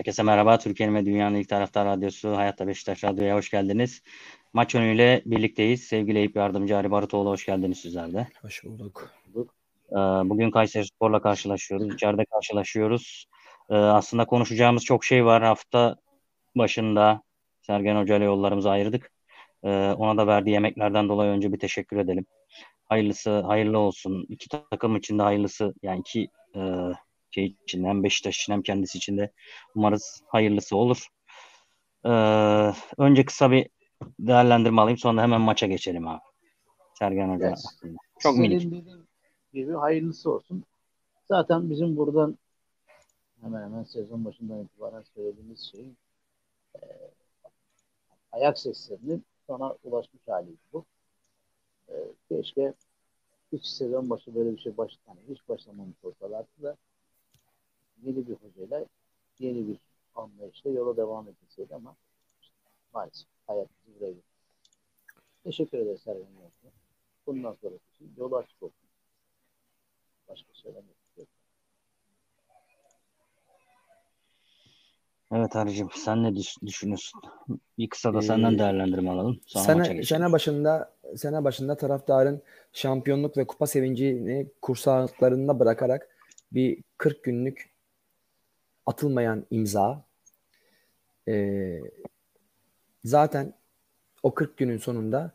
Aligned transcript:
Herkese 0.00 0.22
merhaba. 0.22 0.58
Türkiye'nin 0.58 0.94
ve 0.94 1.06
dünyanın 1.06 1.34
ilk 1.34 1.48
taraftar 1.48 1.86
radyosu 1.86 2.36
Hayatta 2.36 2.66
Beşiktaş 2.66 3.04
Radyo'ya 3.04 3.36
hoş 3.36 3.50
geldiniz. 3.50 4.02
Maç 4.52 4.74
önüyle 4.74 5.22
birlikteyiz. 5.26 5.82
Sevgili 5.82 6.18
Eyüp 6.18 6.36
Yardımcı 6.36 6.76
Ali 6.76 6.90
Barutoğlu 6.90 7.30
hoş 7.30 7.46
geldiniz 7.46 7.80
sizler 7.80 8.12
de. 8.12 8.28
Hoş 8.42 8.64
bulduk. 8.64 9.10
Ee, 9.92 9.94
bugün 10.24 10.50
Kayseri 10.50 10.86
Spor'la 10.86 11.22
karşılaşıyoruz. 11.22 11.94
İçeride 11.94 12.24
karşılaşıyoruz. 12.24 13.26
Ee, 13.70 13.74
aslında 13.74 14.24
konuşacağımız 14.24 14.84
çok 14.84 15.04
şey 15.04 15.24
var. 15.24 15.42
Hafta 15.42 15.96
başında 16.56 17.22
Sergen 17.62 17.96
Hoca 17.96 18.16
ile 18.16 18.24
yollarımızı 18.24 18.70
ayırdık. 18.70 19.10
Ee, 19.64 19.68
ona 19.98 20.16
da 20.16 20.26
verdiği 20.26 20.50
yemeklerden 20.50 21.08
dolayı 21.08 21.30
önce 21.30 21.52
bir 21.52 21.58
teşekkür 21.58 21.96
edelim. 21.96 22.26
Hayırlısı, 22.88 23.40
hayırlı 23.40 23.78
olsun. 23.78 24.26
İki 24.28 24.48
takım 24.48 24.96
için 24.96 25.18
de 25.18 25.22
hayırlısı. 25.22 25.74
Yani 25.82 26.00
iki 26.00 26.28
e, 26.56 26.60
şey 27.30 27.56
için 27.62 27.84
hem 27.84 28.04
Beşiktaş 28.04 28.40
için 28.40 28.52
hem 28.52 28.62
kendisi 28.62 28.98
için 28.98 29.18
de 29.18 29.32
umarız 29.74 30.22
hayırlısı 30.26 30.76
olur. 30.76 31.06
Ee, 32.04 32.10
önce 32.98 33.24
kısa 33.24 33.50
bir 33.50 33.70
değerlendirme 34.18 34.82
alayım 34.82 34.98
sonra 34.98 35.22
hemen 35.22 35.40
maça 35.40 35.66
geçelim 35.66 36.08
abi. 36.08 36.20
Sergen 36.98 37.34
Hoca 37.34 37.46
Evet. 37.46 37.62
hakkında. 37.72 37.98
Çok 38.18 38.36
minik. 38.36 38.84
gibi 39.52 39.72
hayırlısı 39.72 40.30
olsun. 40.30 40.64
Zaten 41.28 41.70
bizim 41.70 41.96
buradan 41.96 42.38
hemen 43.40 43.62
hemen 43.62 43.84
sezon 43.84 44.24
başından 44.24 44.64
itibaren 44.64 45.02
söylediğimiz 45.14 45.70
şey 45.72 45.86
e, 46.74 46.82
ayak 48.32 48.58
seslerinin 48.58 49.24
sona 49.46 49.76
ulaşmış 49.84 50.22
haliydi 50.28 50.58
bu. 50.72 50.84
E, 51.88 51.94
keşke 52.28 52.74
hiç 53.52 53.66
sezon 53.66 54.10
başı 54.10 54.34
böyle 54.34 54.52
bir 54.52 54.58
şey 54.58 54.76
baş, 54.76 54.92
yani 55.08 55.20
hiç 55.28 55.48
başlamamış 55.48 55.96
olsalardı 56.02 56.62
da 56.62 56.76
yeni 58.02 58.28
bir 58.28 58.34
hocayla 58.34 58.86
yeni 59.38 59.68
bir 59.68 59.78
anlayışla 60.14 60.70
yola 60.70 60.96
devam 60.96 61.28
edilseydi 61.28 61.74
ama 61.74 61.96
işte 62.42 62.54
maalesef 62.94 63.28
hayat 63.46 63.68
bizi 63.86 63.96
buraya 64.00 64.10
getirdi. 64.10 64.24
Teşekkür 65.44 65.78
ederiz 65.78 66.00
Sergen 66.02 66.20
Yalçın'a. 66.20 66.70
Bundan 67.26 67.56
sonraki 67.62 67.84
için 67.94 68.12
yolu 68.16 68.36
açık 68.36 68.62
olsun. 68.62 68.88
Başka 70.28 70.48
söylemek 70.52 70.96
yok. 71.16 71.28
Evet 75.32 75.56
Arıcığım 75.56 75.88
sen 75.94 76.22
ne 76.24 76.36
düş- 76.36 76.56
düşünüyorsun? 76.66 77.20
Bir 77.78 77.88
kısa 77.88 78.14
da 78.14 78.18
Ee, 78.18 78.22
senden 78.22 78.58
değerlendirme 78.58 79.10
alalım. 79.10 79.40
Sonra 79.46 79.84
Sene, 79.84 80.02
sene 80.02 80.32
başında 80.32 80.94
sene 81.16 81.44
başında 81.44 81.76
taraftarın 81.76 82.42
şampiyonluk 82.72 83.36
ve 83.36 83.46
kupa 83.46 83.66
sevincini 83.66 84.50
kursaklarında 84.62 85.58
bırakarak 85.58 86.16
bir 86.52 86.82
40 86.96 87.24
günlük 87.24 87.69
atılmayan 88.86 89.46
imza. 89.50 90.04
Ee, 91.28 91.80
zaten 93.04 93.54
o 94.22 94.34
40 94.34 94.56
günün 94.56 94.78
sonunda 94.78 95.32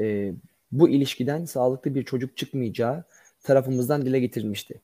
e, 0.00 0.32
bu 0.72 0.88
ilişkiden 0.88 1.44
sağlıklı 1.44 1.94
bir 1.94 2.04
çocuk 2.04 2.36
çıkmayacağı 2.36 3.04
tarafımızdan 3.42 4.06
dile 4.06 4.20
getirilmişti. 4.20 4.80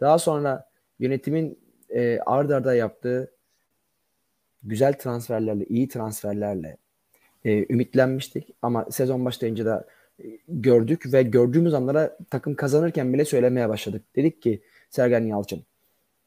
Daha 0.00 0.18
sonra 0.18 0.68
yönetimin 0.98 1.58
e, 1.90 2.18
ard 2.26 2.50
arda 2.50 2.74
yaptığı 2.74 3.32
güzel 4.62 4.98
transferlerle, 4.98 5.64
iyi 5.64 5.88
transferlerle 5.88 6.76
e, 7.44 7.72
ümitlenmiştik. 7.72 8.54
Ama 8.62 8.86
sezon 8.90 9.24
başlayınca 9.24 9.66
da 9.66 9.86
e, 10.24 10.24
gördük 10.48 11.12
ve 11.12 11.22
gördüğümüz 11.22 11.74
anlara 11.74 12.18
takım 12.30 12.54
kazanırken 12.54 13.12
bile 13.12 13.24
söylemeye 13.24 13.68
başladık. 13.68 14.02
Dedik 14.16 14.42
ki 14.42 14.62
Sergen 14.90 15.24
Yalçın 15.24 15.64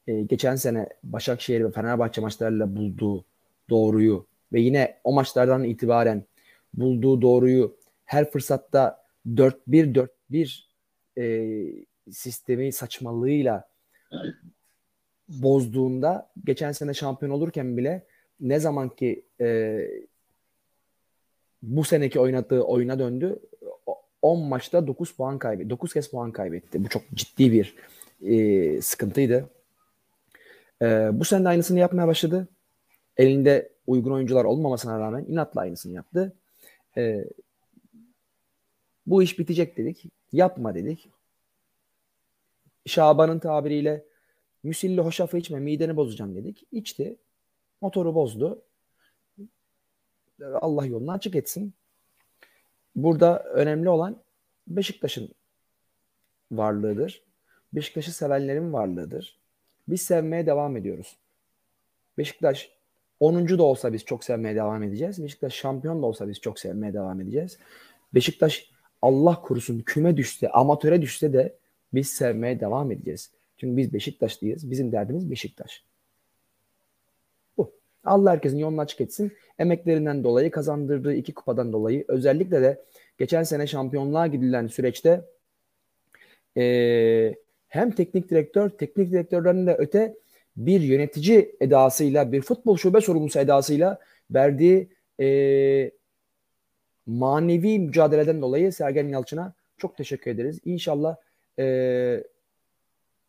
e, 0.06 0.22
geçen 0.22 0.56
sene 0.56 0.88
Başakşehir 1.02 1.64
ve 1.64 1.70
Fenerbahçe 1.70 2.20
maçlarıyla 2.20 2.76
bulduğu 2.76 3.24
doğruyu 3.70 4.26
ve 4.52 4.60
yine 4.60 4.98
o 5.04 5.12
maçlardan 5.12 5.64
itibaren 5.64 6.24
bulduğu 6.74 7.22
doğruyu 7.22 7.76
her 8.04 8.30
fırsatta 8.30 9.04
4-1-4-1 9.26 10.64
e, 11.18 11.46
sistemi 12.10 12.72
saçmalığıyla 12.72 13.68
bozduğunda 15.28 16.30
geçen 16.44 16.72
sene 16.72 16.94
şampiyon 16.94 17.32
olurken 17.32 17.76
bile 17.76 18.06
ne 18.40 18.60
zaman 18.60 18.88
ki 18.88 19.24
e, 19.40 19.78
bu 21.62 21.84
seneki 21.84 22.20
oynadığı 22.20 22.60
oyuna 22.60 22.98
döndü 22.98 23.38
10 24.22 24.42
maçta 24.42 24.86
9 24.86 25.12
puan 25.12 25.38
kaybetti. 25.38 25.70
9 25.70 25.92
kez 25.92 26.10
puan 26.10 26.32
kaybetti. 26.32 26.84
Bu 26.84 26.88
çok 26.88 27.02
ciddi 27.14 27.52
bir 27.52 27.74
e, 28.22 28.82
sıkıntıydı. 28.82 29.50
E, 30.82 31.10
bu 31.12 31.24
sene 31.24 31.44
de 31.44 31.48
aynısını 31.48 31.78
yapmaya 31.78 32.08
başladı. 32.08 32.48
Elinde 33.16 33.72
uygun 33.86 34.12
oyuncular 34.12 34.44
olmamasına 34.44 35.00
rağmen 35.00 35.24
inatla 35.28 35.60
aynısını 35.60 35.92
yaptı. 35.92 36.36
E, 36.96 37.24
bu 39.06 39.22
iş 39.22 39.38
bitecek 39.38 39.76
dedik. 39.76 40.04
Yapma 40.32 40.74
dedik. 40.74 41.10
Şaban'ın 42.86 43.38
tabiriyle 43.38 44.04
müsilli 44.62 45.00
hoşafı 45.00 45.38
içme 45.38 45.60
mideni 45.60 45.96
bozacağım 45.96 46.34
dedik. 46.34 46.66
İçti. 46.72 47.16
Motoru 47.80 48.14
bozdu. 48.14 48.62
Allah 50.42 50.86
yolunu 50.86 51.12
açık 51.12 51.36
etsin. 51.36 51.74
Burada 52.96 53.42
önemli 53.42 53.88
olan 53.88 54.22
Beşiktaş'ın 54.68 55.28
varlığıdır. 56.52 57.22
Beşiktaş'ı 57.72 58.12
sevenlerin 58.12 58.72
varlığıdır. 58.72 59.38
Biz 59.88 60.02
sevmeye 60.02 60.46
devam 60.46 60.76
ediyoruz. 60.76 61.16
Beşiktaş 62.18 62.70
10. 63.20 63.48
da 63.58 63.62
olsa 63.62 63.92
biz 63.92 64.04
çok 64.04 64.24
sevmeye 64.24 64.54
devam 64.54 64.82
edeceğiz. 64.82 65.22
Beşiktaş 65.24 65.54
şampiyon 65.54 66.02
da 66.02 66.06
olsa 66.06 66.28
biz 66.28 66.40
çok 66.40 66.58
sevmeye 66.58 66.94
devam 66.94 67.20
edeceğiz. 67.20 67.58
Beşiktaş 68.14 68.70
Allah 69.02 69.42
korusun 69.42 69.78
küme 69.80 70.16
düşse, 70.16 70.48
amatöre 70.50 71.02
düşse 71.02 71.32
de 71.32 71.56
biz 71.94 72.08
sevmeye 72.08 72.60
devam 72.60 72.92
edeceğiz. 72.92 73.30
Çünkü 73.56 73.76
biz 73.76 73.92
Beşiktaşlıyız. 73.92 74.70
Bizim 74.70 74.92
derdimiz 74.92 75.30
Beşiktaş. 75.30 75.84
Bu. 77.56 77.72
Allah 78.04 78.30
herkesin 78.30 78.58
yolunu 78.58 78.80
açık 78.80 79.00
etsin. 79.00 79.32
Emeklerinden 79.58 80.24
dolayı, 80.24 80.50
kazandırdığı 80.50 81.14
iki 81.14 81.34
kupadan 81.34 81.72
dolayı 81.72 82.04
özellikle 82.08 82.62
de 82.62 82.84
geçen 83.18 83.42
sene 83.42 83.66
şampiyonluğa 83.66 84.26
gidilen 84.26 84.66
süreçte 84.66 85.24
eee, 86.56 87.36
hem 87.68 87.90
teknik 87.90 88.30
direktör, 88.30 88.70
teknik 88.70 89.12
direktörlerin 89.12 89.66
de 89.66 89.74
öte 89.78 90.14
bir 90.56 90.80
yönetici 90.80 91.56
edasıyla, 91.60 92.32
bir 92.32 92.42
futbol 92.42 92.76
şube 92.76 93.00
sorumlusu 93.00 93.38
edasıyla 93.38 93.98
verdiği 94.30 94.88
eee, 95.18 95.90
manevi 97.06 97.78
mücadeleden 97.78 98.42
dolayı 98.42 98.72
Sergen 98.72 99.08
Yalçın'a 99.08 99.54
çok 99.78 99.96
teşekkür 99.96 100.30
ederiz. 100.30 100.60
İnşallah 100.64 101.16
eee, 101.58 102.24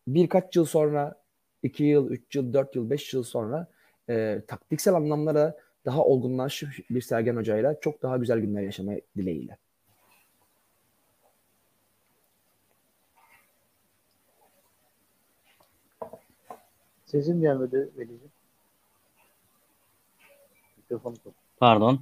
birkaç 0.07 0.55
yıl 0.55 0.65
sonra, 0.65 1.21
iki 1.63 1.83
yıl, 1.83 2.11
üç 2.11 2.35
yıl, 2.35 2.53
dört 2.53 2.75
yıl, 2.75 2.89
beş 2.89 3.13
yıl 3.13 3.23
sonra 3.23 3.67
eee, 4.09 4.41
taktiksel 4.47 4.93
anlamlara 4.93 5.57
daha 5.85 6.03
olgunlaşmış 6.05 6.79
bir 6.89 7.01
Sergen 7.01 7.35
Hoca'yla 7.35 7.79
çok 7.79 8.01
daha 8.01 8.17
güzel 8.17 8.39
günler 8.39 8.61
yaşamayı 8.61 9.01
dileğiyle. 9.17 9.57
Sesim 17.07 17.41
gelmedi 17.41 17.89
Veli'ciğim. 17.97 18.31
Mikrofonu 20.77 21.13
tut. 21.17 21.33
Pardon. 21.59 21.99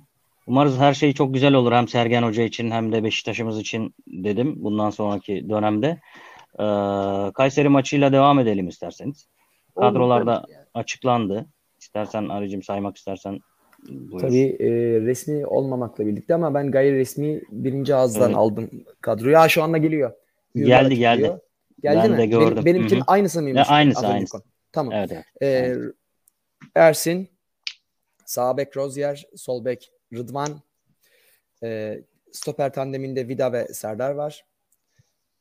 Umarız 0.48 0.78
her 0.80 0.94
şey 0.94 1.14
çok 1.14 1.34
güzel 1.34 1.54
olur 1.54 1.72
hem 1.72 1.88
Sergen 1.88 2.24
Hoca 2.24 2.44
için 2.44 2.72
hem 2.72 2.92
de 2.92 3.04
Beşiktaş'ımız 3.04 3.60
için 3.60 3.96
dedim 4.08 4.54
bundan 4.58 4.90
sonraki 4.90 5.50
dönemde. 5.50 5.88
Ee, 6.60 7.32
Kayseri 7.34 7.70
maçıyla 7.70 8.12
devam 8.12 8.40
edelim 8.40 8.68
isterseniz. 8.68 9.28
Kadrolarda 9.80 10.32
yani. 10.50 10.66
açıklandı. 10.74 11.46
İstersen 11.80 12.30
Arıcım 12.30 12.64
saymak 12.64 12.98
istersen 12.98 13.40
buyur. 13.90 14.20
Tabii 14.22 14.58
e, 14.60 14.70
resmi 15.02 15.46
olmamakla 15.46 16.06
birlikte 16.06 16.36
ama 16.36 16.54
ben 16.54 16.72
gayri 16.72 16.96
resmi 16.98 17.42
birinci 17.52 17.96
ağızdan 17.96 18.26
Evet. 18.30 18.38
aldım 18.38 18.70
kadroyu. 19.02 19.38
Ha 19.38 19.50
şu 19.50 19.64
anda 19.64 19.78
geliyor. 19.78 20.12
Yurda 20.56 20.68
Geldi, 20.70 20.96
geldi. 20.98 21.38
Geldi 21.84 21.98
Ben 22.04 22.12
mi? 22.12 22.18
de 22.18 22.22
Benim- 22.22 22.30
gördüm. 22.40 22.66
benimkinin 22.66 23.00
Hı 23.00 23.04
hı. 23.04 23.08
aynısı 23.08 23.42
mıymış? 23.42 23.70
Ya, 23.70 23.76
aynısı, 23.76 24.08
aynısı. 24.08 24.32
konu? 24.32 24.42
Tamam. 24.76 24.94
Evet 24.94 25.12
evet. 25.12 25.26
Ee, 25.42 25.76
Ersin, 26.76 27.30
sağ 28.26 28.58
bek 28.58 28.78
Rozier, 28.78 29.28
sol 29.36 29.66
bek 29.66 29.92
Rıdvan, 30.14 30.62
e, 31.64 32.02
stoper 32.32 32.74
tandeminde 32.74 33.28
Vida 33.28 33.54
ve 33.54 33.68
Serdar 33.68 34.12
var. 34.12 34.46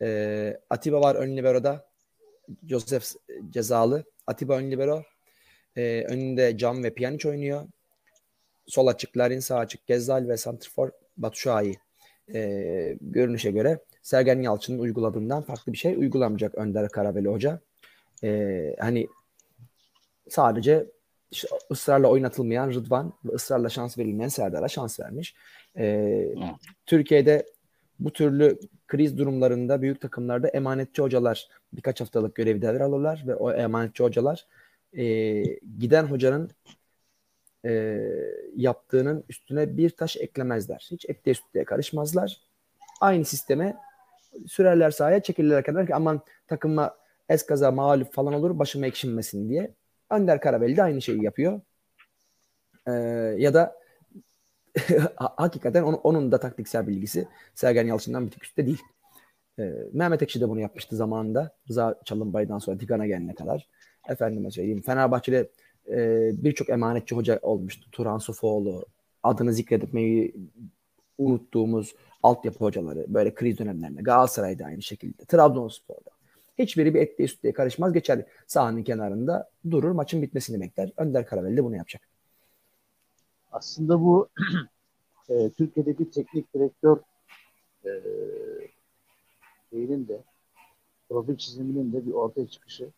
E, 0.02 0.60
Atiba 0.70 1.00
var 1.00 1.14
ön 1.14 1.36
libero'da. 1.36 1.86
Josef 2.68 3.04
cezalı. 3.50 4.04
Atiba 4.26 4.56
ön 4.56 4.70
libero. 4.70 5.02
E, 5.76 6.04
önünde 6.08 6.58
Cam 6.58 6.84
ve 6.84 6.94
Pjanic 6.94 7.28
oynuyor. 7.28 7.66
Sol 8.66 8.86
açık 8.86 9.16
Larin, 9.16 9.40
sağ 9.40 9.58
açık 9.58 9.86
Gezzal 9.86 10.28
ve 10.28 10.36
Santrfor 10.36 10.90
Batshuayi. 11.16 11.78
E, 12.34 12.96
görünüşe 13.00 13.50
göre 13.50 13.78
Sergen 14.02 14.42
Yalçın'ın 14.42 14.78
uyguladığından 14.78 15.42
farklı 15.42 15.72
bir 15.72 15.78
şey 15.78 15.94
uygulamayacak 15.94 16.54
Önder 16.54 16.88
Karabeli 16.88 17.28
Hoca. 17.28 17.60
E, 18.24 18.76
hani 18.78 19.08
sadece 20.28 20.86
işte 21.30 21.48
ısrarla 21.70 22.08
oynatılmayan 22.08 22.70
Rıdvan 22.70 23.12
ve 23.24 23.32
ısrarla 23.32 23.68
şans 23.68 23.98
verilmeyen 23.98 24.28
Serdar'a 24.28 24.68
şans 24.68 25.00
vermiş. 25.00 25.34
Ee. 25.78 26.34
Türkiye'de 26.86 27.46
bu 27.98 28.12
türlü 28.12 28.58
kriz 28.86 29.18
durumlarında 29.18 29.82
büyük 29.82 30.00
takımlarda 30.00 30.48
emanetçi 30.48 31.02
hocalar 31.02 31.48
birkaç 31.72 32.00
haftalık 32.00 32.34
görevdeler 32.34 32.80
alırlar 32.80 33.24
ve 33.26 33.34
o 33.34 33.52
emanetçi 33.52 34.02
hocalar 34.02 34.46
e, 34.96 35.42
giden 35.78 36.04
hocanın 36.04 36.50
e, 37.64 38.00
yaptığının 38.56 39.24
üstüne 39.28 39.76
bir 39.76 39.90
taş 39.90 40.16
eklemezler. 40.16 40.88
Hiç 40.90 41.04
etliye 41.08 41.34
sütlüye 41.34 41.64
karışmazlar. 41.64 42.40
Aynı 43.00 43.24
sisteme 43.24 43.76
sürerler 44.46 44.90
sahaya 44.90 45.22
çekilirler 45.22 45.64
kadar 45.64 45.86
ki 45.86 45.94
aman 45.94 46.20
takıma 46.46 46.96
eskaza 47.28 47.70
mağlup 47.70 48.12
falan 48.12 48.34
olur 48.34 48.58
başıma 48.58 48.86
ekşinmesin 48.86 49.48
diye. 49.48 49.74
Önder 50.10 50.40
Karabeli 50.40 50.76
de 50.76 50.82
aynı 50.82 51.02
şeyi 51.02 51.24
yapıyor. 51.24 51.60
Ee, 52.86 52.92
ya 53.38 53.54
da 53.54 53.76
hakikaten 55.16 55.82
onun, 55.82 56.00
onun 56.04 56.32
da 56.32 56.40
taktiksel 56.40 56.86
bilgisi 56.86 57.28
Sergen 57.54 57.86
Yalçın'dan 57.86 58.26
bir 58.26 58.30
tık 58.30 58.44
üstte 58.44 58.66
değil. 58.66 58.82
Ee, 59.58 59.72
Mehmet 59.92 60.22
Ekşi 60.22 60.40
de 60.40 60.48
bunu 60.48 60.60
yapmıştı 60.60 60.96
zamanında. 60.96 61.56
Rıza 61.68 62.00
Çalınbay'dan 62.04 62.58
sonra 62.58 62.78
Tigan'a 62.78 63.06
gelene 63.06 63.34
kadar. 63.34 63.68
Efendime 64.08 64.50
söyleyeyim. 64.50 64.82
Fenerbahçe'de 64.82 65.50
e, 65.88 66.30
birçok 66.44 66.70
emanetçi 66.70 67.14
hoca 67.14 67.38
olmuştu. 67.42 67.90
Turan 67.92 68.18
Sofoğlu, 68.18 68.86
adını 69.22 69.52
zikretmeyi 69.52 70.34
unuttuğumuz 71.18 71.94
altyapı 72.22 72.58
hocaları 72.58 73.04
böyle 73.08 73.34
kriz 73.34 73.58
dönemlerinde. 73.58 74.02
Galatasaray'da 74.02 74.64
aynı 74.64 74.82
şekilde. 74.82 75.24
Trabzonspor'da. 75.24 76.13
Hiçbiri 76.58 76.94
bir 76.94 77.00
etliye 77.00 77.28
sütlüye 77.28 77.52
karışmaz. 77.54 77.92
Geçer 77.92 78.26
sahanın 78.46 78.82
kenarında 78.82 79.50
durur. 79.70 79.90
Maçın 79.90 80.22
bitmesini 80.22 80.60
bekler. 80.60 80.92
Önder 80.96 81.26
Karaveli 81.26 81.56
de 81.56 81.64
bunu 81.64 81.76
yapacak. 81.76 82.02
Aslında 83.52 84.00
bu 84.00 84.28
e, 85.28 85.50
Türkiye'deki 85.50 86.10
teknik 86.10 86.54
direktör 86.54 86.96
e, 87.84 87.90
şeyinin 89.70 90.08
de 90.08 90.22
profil 91.08 91.36
çiziminin 91.36 91.92
de 91.92 92.06
bir 92.06 92.12
ortaya 92.12 92.46
çıkışı. 92.46 92.88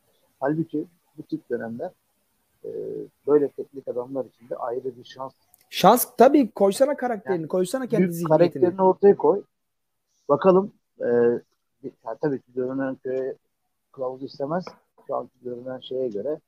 Halbuki 0.41 0.85
bu 1.19 1.23
tip 1.23 1.51
dönemler 1.51 1.91
e, 2.65 2.71
böyle 3.27 3.49
teknik 3.49 3.89
adamlar 3.89 4.25
için 4.25 4.49
de 4.49 4.57
ayrı 4.57 4.97
bir 4.97 5.05
şans. 5.05 5.33
Şans 5.71 6.07
tabii 6.19 6.51
koysana 6.51 6.97
karakterini, 6.97 7.41
yani, 7.41 7.49
koysana 7.49 7.87
kendi 7.87 8.13
zihniyetini. 8.13 8.39
Karakterini 8.39 8.83
ortaya 8.83 9.17
koy. 9.17 9.43
Bakalım 10.29 10.73
e, 11.01 11.07
yani 11.85 12.19
tabii 12.21 12.41
ki 12.41 12.53
görünen 12.55 12.95
köye 12.95 13.37
kılavuz 13.97 14.23
istemez. 14.23 14.65
Şu 15.07 15.17
anki 15.17 15.33
görünen 15.43 15.81
şeye 15.81 16.09
göre 16.09 16.41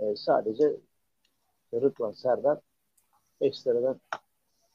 e, 0.00 0.16
sadece 0.16 0.76
Rıdvan 1.74 2.12
Serdar 2.12 2.58
ekstradan 3.40 4.00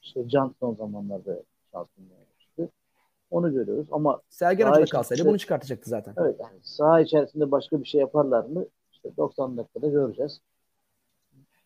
işte 0.01 0.29
Can 0.29 0.55
son 0.59 0.75
zamanlarda 0.75 1.43
şans 1.71 1.87
bulmaya 1.97 2.69
Onu 3.31 3.53
görüyoruz 3.53 3.87
ama 3.91 4.21
Sergen 4.29 4.67
Hoca 4.67 4.85
kalsaydı 4.85 5.25
bunu 5.25 5.37
çıkartacaktı 5.37 5.89
zaten. 5.89 6.13
Evet 6.17 6.39
yani 6.39 6.59
saha 6.61 7.01
içerisinde 7.01 7.51
başka 7.51 7.79
bir 7.79 7.85
şey 7.85 8.01
yaparlar 8.01 8.43
mı? 8.43 8.65
İşte 8.91 9.17
90 9.17 9.57
dakikada 9.57 9.87
göreceğiz. 9.87 10.41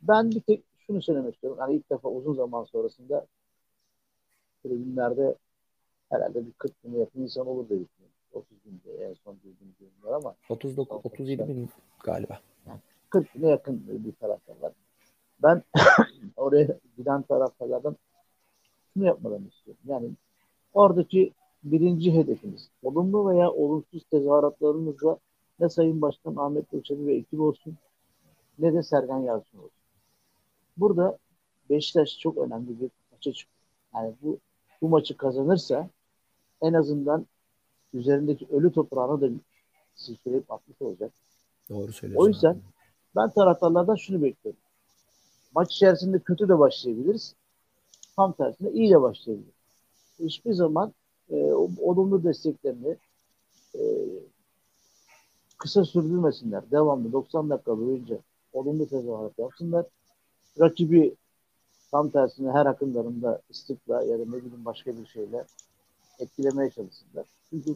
Ben 0.02 0.32
bir 0.32 0.42
tek 0.42 0.64
şunu 0.78 1.02
söylemek 1.02 1.34
istiyorum. 1.34 1.60
Hani 1.60 1.76
ilk 1.76 1.90
defa 1.92 2.10
uzun 2.10 2.34
zaman 2.34 2.64
sonrasında 2.64 3.28
tribünlerde 4.64 5.36
herhalde 6.10 6.46
bir 6.46 6.52
40 6.52 6.84
bin 6.84 7.00
yakın 7.00 7.22
insan 7.22 7.48
olur 7.48 7.70
diye. 7.70 7.80
30 8.38 8.58
bin 8.66 8.82
en 9.02 9.14
son 9.14 9.36
bildiğim 9.44 9.94
var 10.04 10.14
ama 10.14 10.36
39 10.50 10.98
37 11.04 11.48
bin 11.48 11.70
galiba. 12.04 12.40
Yani 12.68 12.80
40 13.10 13.36
bine 13.36 13.48
yakın 13.48 13.84
bir 13.88 14.12
taraftar 14.12 14.56
var. 14.62 14.72
Ben 15.44 15.64
oraya 16.38 16.68
giden 16.98 17.22
taraftarlardan 17.22 17.96
şunu 18.94 19.06
yapmalarını 19.06 19.48
istiyorum. 19.48 19.82
Yani 19.88 20.10
oradaki 20.74 21.34
birinci 21.64 22.14
hedefimiz 22.14 22.70
olumlu 22.84 23.30
veya 23.30 23.52
olumsuz 23.52 24.04
tezahüratlarımızla 24.12 25.18
ne 25.60 25.70
Sayın 25.70 26.02
Başkan 26.02 26.36
Ahmet 26.36 26.72
Göçeli 26.72 27.08
ve 27.08 27.16
ekibi 27.16 27.42
olsun 27.42 27.78
ne 28.60 28.74
de 28.74 28.84
Sergen 28.84 29.18
Yalçın 29.20 29.58
olsun. 29.58 29.72
Burada 30.78 31.18
Beşiktaş 31.70 32.20
çok 32.20 32.38
önemli 32.38 32.82
bir 32.82 32.90
maça 33.12 33.34
çıkıyor. 33.34 33.58
Yani 33.96 34.14
bu 34.22 34.38
bu 34.82 34.90
maçı 34.90 35.18
kazanırsa 35.18 35.90
en 36.62 36.74
azından 36.74 37.26
üzerindeki 37.98 38.48
ölü 38.52 38.72
toprağına 38.72 39.22
da 39.22 39.30
silkeleyip 39.96 40.52
atmış 40.52 40.82
olacak. 40.82 41.12
Doğru 41.70 41.94
söylüyorsun. 41.94 42.26
O 42.26 42.28
yüzden 42.28 42.62
ben 43.16 43.30
taraftarlardan 43.30 43.96
şunu 43.96 44.22
bekliyorum. 44.22 44.62
Maç 45.56 45.74
içerisinde 45.76 46.20
kötü 46.20 46.50
de 46.50 46.60
başlayabiliriz. 46.60 47.36
Tam 48.16 48.34
tersine 48.34 48.72
iyi 48.72 48.92
de 48.92 49.02
başlayabiliriz. 49.02 49.54
Hiçbir 50.20 50.54
zaman 50.54 50.94
e, 51.30 51.36
olumlu 51.82 52.24
desteklerini 52.24 52.98
e, 53.76 53.82
kısa 55.58 55.86
sürdürmesinler. 55.86 56.72
Devamlı 56.72 57.12
90 57.12 57.50
dakika 57.50 57.78
boyunca 57.78 58.20
olumlu 58.54 58.88
tezahürat 58.88 59.40
yapsınlar. 59.40 59.86
Rakibi 60.60 61.16
tam 61.92 62.10
tersine 62.10 62.52
her 62.52 62.66
akınlarında 62.66 63.42
istikla 63.50 64.04
ya 64.04 64.20
da 64.20 64.26
ne 64.26 64.38
bileyim 64.38 64.66
başka 64.66 64.98
bir 64.98 65.06
şeyle 65.06 65.46
etkilemeye 66.20 66.72
çalışsınlar. 66.72 67.26
Çünkü 67.50 67.74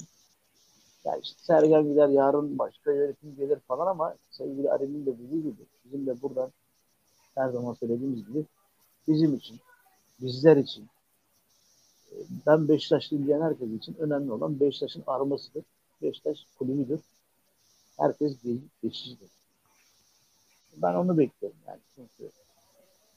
yani 1.06 1.20
işte 1.24 1.40
Sergen 1.44 1.84
gider 1.84 2.10
yarın 2.10 2.60
başka 2.60 2.92
yönetim 2.92 3.36
gelir 3.36 3.60
falan 3.60 3.88
ama 3.88 4.16
sevgili 4.32 4.72
Arim'in 4.72 5.06
de 5.06 5.18
dediği 5.18 5.44
gibi 5.44 5.66
bizim 5.86 6.08
de 6.08 6.22
buradan 6.22 6.52
her 7.36 7.50
zaman 7.50 7.74
söylediğimiz 7.74 8.28
gibi 8.28 8.46
bizim 9.08 9.36
için, 9.36 9.60
bizler 10.22 10.58
için 10.58 10.88
ben 12.48 12.68
Beşiktaşlıyım 12.68 13.28
diyen 13.28 13.42
herkes 13.42 13.70
için 13.70 13.96
önemli 14.00 14.32
olan 14.32 14.60
Beşiktaş'ın 14.60 15.04
armasıdır. 15.08 15.64
Beşiktaş 16.02 16.46
kulübüdür. 16.60 17.00
Herkes 17.98 18.38
geçicidir. 18.84 19.30
Ben 20.78 20.94
onu 20.94 21.18
bekliyorum 21.18 21.60
yani. 21.68 21.80
Çünkü 21.96 22.32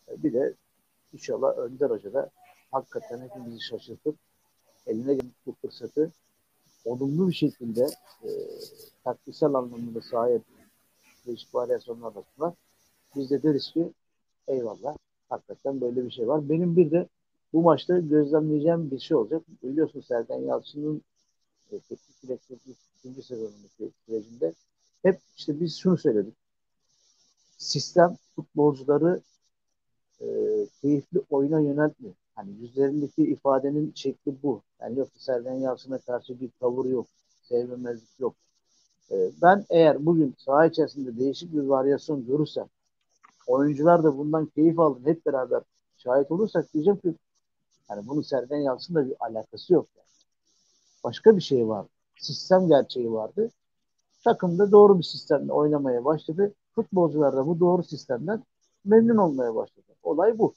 bir 0.08 0.32
de 0.32 0.54
inşallah 1.12 1.58
Önder 1.58 1.90
Hoca 1.90 2.12
da 2.12 2.30
hakikaten 2.70 3.20
hepimizi 3.20 3.60
şaşırtıp 3.60 4.16
eline 4.86 5.14
gelmiş 5.14 5.36
bu 5.46 5.54
fırsatı 5.62 6.12
olumlu 6.84 7.28
bir 7.28 7.34
şekilde 7.34 7.86
e, 8.24 8.28
taktiksel 9.04 9.54
anlamında 9.54 10.00
sahip 10.00 10.42
değişik 11.26 11.54
varyasyonlar 11.54 12.12
arasında 12.12 12.54
biz 13.16 13.30
de 13.30 13.42
deriz 13.42 13.72
ki 13.72 13.92
eyvallah 14.48 14.96
hakikaten 15.28 15.80
böyle 15.80 16.04
bir 16.04 16.10
şey 16.10 16.28
var. 16.28 16.48
Benim 16.48 16.76
bir 16.76 16.90
de 16.90 17.08
bu 17.52 17.62
maçta 17.62 17.98
gözlemleyeceğim 17.98 18.90
bir 18.90 18.98
şey 18.98 19.16
olacak. 19.16 19.42
Biliyorsun 19.62 20.00
Sergen 20.00 20.40
Yalçın'ın 20.40 21.02
e, 21.72 21.78
teknik 21.78 22.22
direktörlük 22.22 22.76
ikinci 22.98 23.22
sezonundaki 23.22 23.90
sürecinde 24.06 24.52
hep 25.02 25.20
işte 25.36 25.60
biz 25.60 25.76
şunu 25.76 25.98
söyledik. 25.98 26.34
Sistem 27.58 28.16
futbolcuları 28.36 29.20
e, 30.20 30.26
keyifli 30.82 31.20
oyuna 31.30 31.60
yöneltmiyor. 31.60 32.14
Hani 32.36 32.50
yüzlerindeki 32.60 33.22
ifadenin 33.22 33.92
şekli 33.94 34.42
bu. 34.42 34.62
Yani 34.80 34.98
yok 34.98 35.08
Sergen 35.16 35.54
Yalçın'a 35.54 35.98
karşı 35.98 36.40
bir 36.40 36.50
tavır 36.60 36.84
yok. 36.84 37.06
Sevmemezlik 37.42 38.20
yok. 38.20 38.34
E, 39.10 39.30
ben 39.42 39.64
eğer 39.70 40.06
bugün 40.06 40.34
saha 40.38 40.66
içerisinde 40.66 41.18
değişik 41.18 41.52
bir 41.52 41.60
varyasyon 41.60 42.26
görürsem 42.26 42.66
oyuncular 43.46 44.04
da 44.04 44.18
bundan 44.18 44.46
keyif 44.46 44.78
aldı. 44.78 45.00
Hep 45.04 45.26
beraber 45.26 45.62
şahit 45.96 46.30
olursak 46.30 46.74
diyeceğim 46.74 46.98
ki 46.98 47.14
yani 47.90 48.06
bunun 48.06 48.22
Sergen 48.22 48.56
Yalçın'la 48.56 49.06
bir 49.06 49.14
alakası 49.20 49.72
yok. 49.72 49.88
Yani. 49.96 50.06
Başka 51.04 51.36
bir 51.36 51.42
şey 51.42 51.68
var. 51.68 51.86
Sistem 52.16 52.68
gerçeği 52.68 53.12
vardı. 53.12 53.50
Takım 54.24 54.58
da 54.58 54.72
doğru 54.72 54.98
bir 54.98 55.04
sistemle 55.04 55.52
oynamaya 55.52 56.04
başladı. 56.04 56.54
Futbolcular 56.74 57.36
da 57.36 57.46
bu 57.46 57.60
doğru 57.60 57.82
sistemden 57.84 58.44
memnun 58.84 59.16
olmaya 59.16 59.54
başladı. 59.54 59.86
Olay 60.02 60.38
bu. 60.38 60.54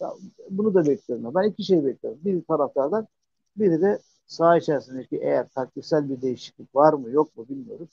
Ya, 0.00 0.14
bunu 0.50 0.74
da 0.74 0.86
bekliyorum. 0.86 1.34
Ben 1.34 1.50
iki 1.50 1.64
şey 1.64 1.84
bekliyorum. 1.84 2.20
Bir 2.24 2.42
taraftardan 2.44 3.08
biri 3.56 3.80
de 3.80 3.98
saha 4.26 4.56
içerisindeki 4.56 5.16
eğer 5.16 5.48
taktiksel 5.48 6.10
bir 6.10 6.22
değişiklik 6.22 6.74
var 6.74 6.92
mı 6.92 7.10
yok 7.10 7.36
mu 7.36 7.46
bilmiyoruz. 7.48 7.88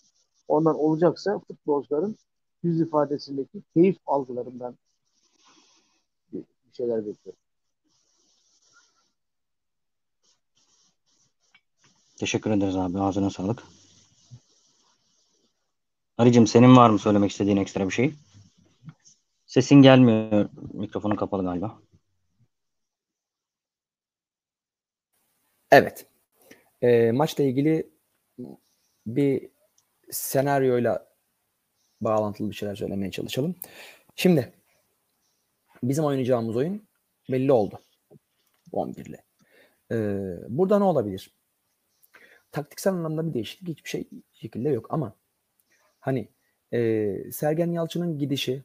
Ondan 0.47 0.79
olacaksa 0.79 1.39
futbolcuların 1.39 2.15
yüz 2.63 2.81
ifadesindeki 2.81 3.61
keyif 3.73 3.97
algılarından 4.05 4.77
bir 6.33 6.43
şeyler 6.73 6.97
bekliyorum. 6.97 7.41
Teşekkür 12.19 12.51
ederiz 12.51 12.75
abi. 12.75 12.99
Ağzına 12.99 13.29
sağlık. 13.29 13.63
Ali'cim 16.17 16.47
senin 16.47 16.75
var 16.77 16.89
mı 16.89 16.99
söylemek 16.99 17.31
istediğin 17.31 17.57
ekstra 17.57 17.85
bir 17.85 17.93
şey? 17.93 18.13
Sesin 19.45 19.75
gelmiyor. 19.75 20.49
Mikrofonun 20.73 21.15
kapalı 21.15 21.43
galiba. 21.43 21.79
Evet. 25.71 26.05
E, 26.81 27.11
maçla 27.11 27.43
ilgili 27.43 27.89
bir 29.07 29.49
senaryoyla 30.11 31.07
bağlantılı 32.01 32.49
bir 32.49 32.55
şeyler 32.55 32.75
söylemeye 32.75 33.11
çalışalım. 33.11 33.55
Şimdi 34.15 34.53
bizim 35.83 36.05
oynayacağımız 36.05 36.55
oyun 36.55 36.87
belli 37.31 37.51
oldu. 37.51 37.79
11'li. 38.73 39.17
Ee, 39.91 40.37
burada 40.49 40.77
ne 40.77 40.83
olabilir? 40.83 41.35
Taktiksel 42.51 42.93
anlamda 42.93 43.27
bir 43.27 43.33
değişiklik 43.33 43.77
hiçbir 43.77 43.89
şey 43.89 44.09
şekilde 44.33 44.69
yok 44.69 44.87
ama 44.89 45.15
hani 45.99 46.29
e, 46.73 47.31
Sergen 47.31 47.71
Yalçın'ın 47.71 48.19
gidişi 48.19 48.63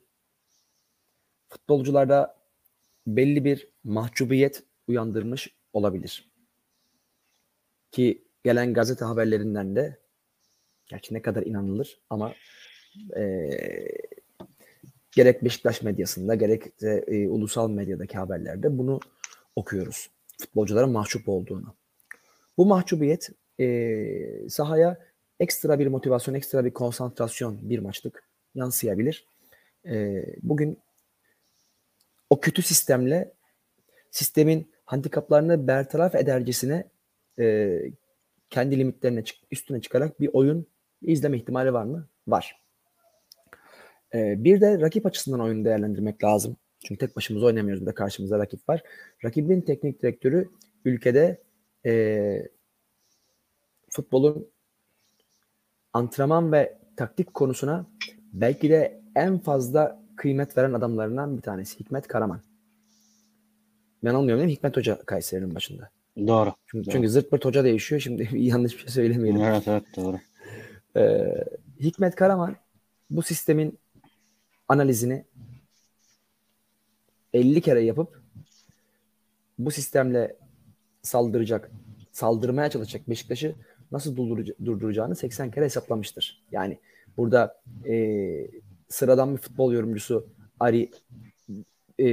futbolcularda 1.48 2.36
belli 3.06 3.44
bir 3.44 3.68
mahcubiyet 3.84 4.62
uyandırmış 4.86 5.54
olabilir. 5.72 6.31
Ki 7.92 8.24
gelen 8.44 8.74
gazete 8.74 9.04
haberlerinden 9.04 9.76
de 9.76 9.98
gerçi 10.86 11.14
ne 11.14 11.22
kadar 11.22 11.42
inanılır 11.42 12.00
ama 12.10 12.34
e, 13.16 13.50
gerek 15.10 15.44
Beşiktaş 15.44 15.82
medyasında 15.82 16.34
gerek 16.34 16.80
de 16.80 17.04
e, 17.06 17.28
ulusal 17.28 17.70
medyadaki 17.70 18.18
haberlerde 18.18 18.78
bunu 18.78 19.00
okuyoruz. 19.56 20.10
Futbolcuların 20.40 20.90
mahcup 20.90 21.28
olduğunu. 21.28 21.74
Bu 22.58 22.66
mahcubiyet 22.66 23.30
e, 23.60 24.48
sahaya 24.48 24.98
ekstra 25.40 25.78
bir 25.78 25.86
motivasyon, 25.86 26.34
ekstra 26.34 26.64
bir 26.64 26.70
konsantrasyon 26.70 27.70
bir 27.70 27.78
maçlık 27.78 28.28
yansıyabilir. 28.54 29.26
E, 29.86 30.24
bugün 30.42 30.78
o 32.30 32.40
kötü 32.40 32.62
sistemle 32.62 33.32
sistemin 34.10 34.72
handikaplarını 34.84 35.66
bertaraf 35.66 36.14
edercesine 36.14 36.84
e, 37.38 37.78
kendi 38.50 38.78
limitlerine 38.78 39.22
üstüne 39.50 39.80
çıkarak 39.80 40.20
bir 40.20 40.30
oyun 40.32 40.66
izleme 41.02 41.36
ihtimali 41.36 41.72
var 41.72 41.84
mı? 41.84 42.08
Var. 42.26 42.62
E, 44.14 44.44
bir 44.44 44.60
de 44.60 44.80
rakip 44.80 45.06
açısından 45.06 45.40
oyunu 45.40 45.64
değerlendirmek 45.64 46.24
lazım. 46.24 46.56
Çünkü 46.84 47.06
tek 47.06 47.16
başımıza 47.16 47.46
oynamıyoruz. 47.46 47.82
Bir 47.82 47.86
de 47.86 47.94
karşımızda 47.94 48.38
rakip 48.38 48.68
var. 48.68 48.82
Rakibin 49.24 49.60
teknik 49.60 50.02
direktörü 50.02 50.48
ülkede 50.84 51.42
e, 51.86 52.48
futbolun 53.90 54.48
antrenman 55.92 56.52
ve 56.52 56.78
taktik 56.96 57.34
konusuna 57.34 57.86
belki 58.32 58.70
de 58.70 59.02
en 59.16 59.38
fazla 59.38 60.02
kıymet 60.16 60.56
veren 60.56 60.72
adamlarından 60.72 61.36
bir 61.36 61.42
tanesi 61.42 61.80
Hikmet 61.80 62.08
Karaman. 62.08 62.40
Ben 64.04 64.14
olmuyorum 64.14 64.40
değil 64.40 64.52
mi? 64.52 64.56
Hikmet 64.56 64.76
Hoca 64.76 64.98
Kayseri'nin 65.06 65.54
başında. 65.54 65.90
Doğru. 66.16 66.54
Çünkü, 66.66 66.86
doğru. 66.86 66.92
çünkü 66.92 67.08
zırt 67.08 67.30
pırt 67.30 67.44
hoca 67.44 67.64
değişiyor. 67.64 68.00
Şimdi 68.00 68.28
yanlış 68.38 68.72
bir 68.72 68.78
şey 68.78 68.88
söylemeyelim. 68.88 69.42
Evet 69.42 69.68
evet 69.68 69.84
doğru. 69.96 70.18
Ee, 70.96 71.44
Hikmet 71.80 72.14
Karaman 72.14 72.56
bu 73.10 73.22
sistemin 73.22 73.78
analizini 74.68 75.24
50 77.32 77.60
kere 77.60 77.80
yapıp 77.80 78.22
bu 79.58 79.70
sistemle 79.70 80.36
saldıracak, 81.02 81.70
saldırmaya 82.12 82.70
çalışacak 82.70 83.08
Beşiktaş'ı 83.08 83.54
nasıl 83.92 84.16
durduracağını 84.64 85.16
80 85.16 85.50
kere 85.50 85.64
hesaplamıştır. 85.64 86.42
Yani 86.52 86.78
burada 87.16 87.60
e, 87.88 88.46
sıradan 88.88 89.36
bir 89.36 89.40
futbol 89.40 89.72
yorumcusu 89.72 90.26
Ari 90.60 90.90
e, 91.98 92.06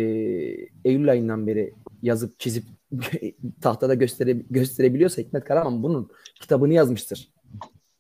Eylül 0.86 1.12
ayından 1.12 1.48
beri 1.48 1.74
yazıp 2.02 2.40
çizip 2.40 2.64
tahtada 3.62 3.94
göstere, 3.94 4.32
gösterebiliyorsa 4.32 5.22
Hikmet 5.22 5.44
Karaman 5.44 5.84
bunun 5.84 6.12
kitabını 6.42 6.74
yazmıştır. 6.74 7.32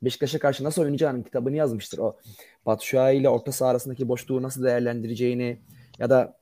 Beşiktaş'a 0.01 0.39
karşı 0.39 0.63
nasıl 0.63 0.81
oynayacağının 0.81 1.23
kitabını 1.23 1.55
yazmıştır. 1.55 1.97
O 1.97 2.17
Batu 2.65 2.97
ile 2.97 3.29
orta 3.29 3.51
saha 3.51 3.69
arasındaki 3.69 4.07
boşluğu 4.07 4.41
nasıl 4.41 4.63
değerlendireceğini 4.63 5.61
ya 5.99 6.09
da 6.09 6.39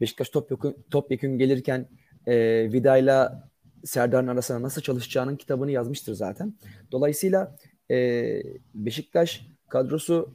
Beşiktaş 0.00 0.28
top 0.28 0.50
yakın, 0.50 0.76
top 0.90 1.10
yakın 1.10 1.38
gelirken 1.38 1.88
e, 2.26 2.34
Vida 2.72 2.96
ile 2.96 3.28
Serdar'ın 3.84 4.26
arasına 4.26 4.62
nasıl 4.62 4.82
çalışacağının 4.82 5.36
kitabını 5.36 5.70
yazmıştır 5.70 6.14
zaten. 6.14 6.54
Dolayısıyla 6.92 7.56
e, 7.90 8.42
Beşiktaş 8.74 9.46
kadrosu 9.68 10.34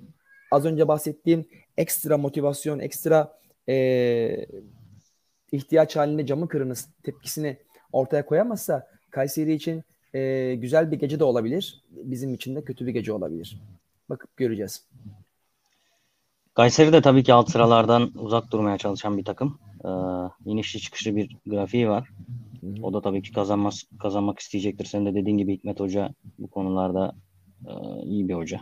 az 0.51 0.65
önce 0.65 0.87
bahsettiğim 0.87 1.45
ekstra 1.77 2.17
motivasyon, 2.17 2.79
ekstra 2.79 3.39
e, 3.69 3.75
ihtiyaç 5.51 5.95
halinde 5.95 6.25
camı 6.25 6.47
kırınız 6.47 6.89
tepkisini 7.03 7.57
ortaya 7.91 8.25
koyamazsa 8.25 8.87
Kayseri 9.11 9.53
için 9.53 9.83
e, 10.13 10.55
güzel 10.55 10.91
bir 10.91 10.99
gece 10.99 11.19
de 11.19 11.23
olabilir. 11.23 11.83
Bizim 11.89 12.33
için 12.33 12.55
de 12.55 12.63
kötü 12.63 12.87
bir 12.87 12.91
gece 12.91 13.13
olabilir. 13.13 13.61
Bakıp 14.09 14.37
göreceğiz. 14.37 14.85
Kayseri 16.53 16.93
de 16.93 17.01
tabii 17.01 17.23
ki 17.23 17.33
alt 17.33 17.51
sıralardan 17.51 18.11
uzak 18.15 18.51
durmaya 18.51 18.77
çalışan 18.77 19.17
bir 19.17 19.25
takım. 19.25 19.59
Ee, 19.85 19.89
inişli 20.45 20.79
çıkışlı 20.79 21.15
bir 21.15 21.37
grafiği 21.45 21.89
var. 21.89 22.09
O 22.81 22.93
da 22.93 23.01
tabii 23.01 23.21
ki 23.21 23.31
kazanmaz, 23.31 23.83
kazanmak 23.99 24.39
isteyecektir. 24.39 24.85
Sen 24.85 25.05
de 25.05 25.15
dediğin 25.15 25.37
gibi 25.37 25.53
Hikmet 25.53 25.79
Hoca 25.79 26.13
bu 26.39 26.49
konularda 26.49 27.15
e, 27.67 27.71
iyi 28.03 28.29
bir 28.29 28.33
hoca. 28.33 28.59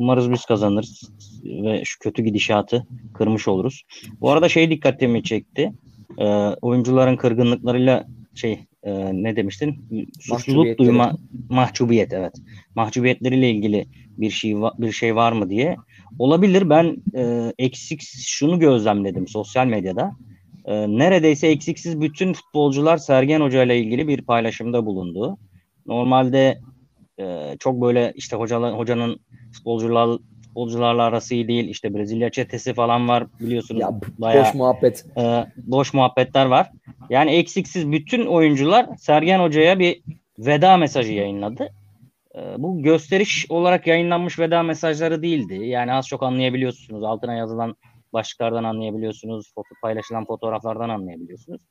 Umarız 0.00 0.32
biz 0.32 0.44
kazanırız 0.44 1.10
ve 1.44 1.84
şu 1.84 1.98
kötü 1.98 2.22
gidişatı 2.22 2.86
kırmış 3.14 3.48
oluruz. 3.48 3.82
Bu 4.20 4.30
arada 4.30 4.48
şey 4.48 4.70
dikkatimi 4.70 5.22
çekti. 5.22 5.72
Ee, 6.18 6.24
oyuncuların 6.62 7.16
kırgınlıklarıyla 7.16 8.06
şey 8.34 8.60
e, 8.82 8.92
ne 9.22 9.36
demiştin? 9.36 9.84
Suçluluk 10.20 10.78
duyma 10.78 11.16
mahcubiyet 11.48 12.12
evet. 12.12 12.32
Mahcubiyetleriyle 12.74 13.50
ilgili 13.50 13.86
bir 14.18 14.30
şey 14.30 14.56
bir 14.78 14.92
şey 14.92 15.16
var 15.16 15.32
mı 15.32 15.50
diye. 15.50 15.76
Olabilir. 16.18 16.70
Ben 16.70 16.96
e, 17.14 17.52
eksik 17.58 18.02
şunu 18.26 18.58
gözlemledim 18.58 19.28
sosyal 19.28 19.66
medyada. 19.66 20.12
E, 20.64 20.88
neredeyse 20.88 21.46
eksiksiz 21.46 22.00
bütün 22.00 22.32
futbolcular 22.32 22.98
Sergen 22.98 23.40
Hoca 23.40 23.62
ile 23.62 23.80
ilgili 23.80 24.08
bir 24.08 24.22
paylaşımda 24.22 24.86
bulundu. 24.86 25.38
Normalde 25.86 26.60
e, 27.20 27.56
çok 27.58 27.80
böyle 27.80 28.12
işte 28.14 28.36
hocalar, 28.36 28.78
hocanın 28.78 29.20
futbolcular 29.52 30.18
futbolcularla 30.50 31.02
arası 31.02 31.34
iyi 31.34 31.48
değil. 31.48 31.68
İşte 31.68 31.94
Brezilya 31.94 32.30
çetesi 32.30 32.74
falan 32.74 33.08
var 33.08 33.26
biliyorsunuz. 33.40 33.80
Ya, 33.80 33.90
bayağı, 34.18 34.44
boş 34.44 34.54
muhabbet. 34.54 35.06
E, 35.16 35.46
boş 35.56 35.94
muhabbetler 35.94 36.46
var. 36.46 36.70
Yani 37.10 37.30
eksiksiz 37.30 37.92
bütün 37.92 38.26
oyuncular 38.26 38.86
Sergen 38.98 39.40
Hoca'ya 39.40 39.78
bir 39.78 40.02
veda 40.38 40.76
mesajı 40.76 41.12
yayınladı. 41.12 41.68
E, 42.34 42.40
bu 42.58 42.82
gösteriş 42.82 43.46
olarak 43.48 43.86
yayınlanmış 43.86 44.38
veda 44.38 44.62
mesajları 44.62 45.22
değildi. 45.22 45.54
Yani 45.54 45.92
az 45.92 46.08
çok 46.08 46.22
anlayabiliyorsunuz. 46.22 47.04
Altına 47.04 47.34
yazılan 47.34 47.76
başlıklardan 48.12 48.64
anlayabiliyorsunuz. 48.64 49.52
Foto, 49.54 49.74
paylaşılan 49.82 50.26
fotoğraflardan 50.26 50.88
anlayabiliyorsunuz. 50.88 51.62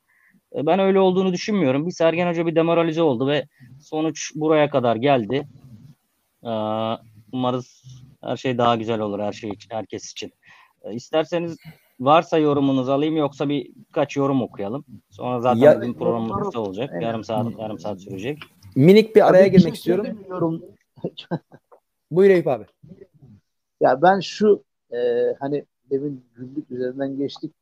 E, 0.56 0.66
ben 0.66 0.78
öyle 0.78 1.00
olduğunu 1.00 1.32
düşünmüyorum. 1.32 1.86
Bir 1.86 1.92
Sergen 1.92 2.28
Hoca 2.28 2.46
bir 2.46 2.54
demoralize 2.54 3.02
oldu 3.02 3.28
ve 3.28 3.46
sonuç 3.80 4.32
buraya 4.34 4.70
kadar 4.70 4.96
geldi. 4.96 5.48
E, 6.44 6.50
umarız 7.32 7.82
her 8.22 8.36
şey 8.36 8.58
daha 8.58 8.76
güzel 8.76 9.00
olur 9.00 9.20
her 9.20 9.32
şey 9.32 9.50
için, 9.50 9.70
herkes 9.70 10.12
için. 10.12 10.32
E, 10.82 10.94
isterseniz 10.94 11.56
varsa 12.00 12.38
yorumunuzu 12.38 12.92
alayım 12.92 13.16
yoksa 13.16 13.48
bir 13.48 13.70
kaç 13.92 14.16
yorum 14.16 14.42
okuyalım. 14.42 14.84
Sonra 15.10 15.40
zaten 15.40 15.60
ya, 15.60 15.76
bugün 15.76 15.94
programımız 15.94 16.46
kısa 16.46 16.60
olacak. 16.60 16.90
Evet. 16.92 17.02
Yarım 17.02 17.24
saat 17.24 17.58
yarım 17.58 17.78
saat 17.78 18.00
sürecek. 18.00 18.38
Minik 18.76 19.16
bir 19.16 19.28
araya 19.28 19.40
Tabii 19.40 19.50
girmek 19.50 19.76
şey 19.76 19.94
istiyorum. 19.94 20.62
Buyur 22.10 22.30
Eyüp 22.30 22.46
abi. 22.46 22.64
Ya 23.80 24.02
ben 24.02 24.20
şu 24.20 24.64
e, 24.92 24.98
hani 25.40 25.64
demin 25.90 26.24
güldük 26.34 26.70
üzerinden 26.70 27.16
geçtik. 27.18 27.52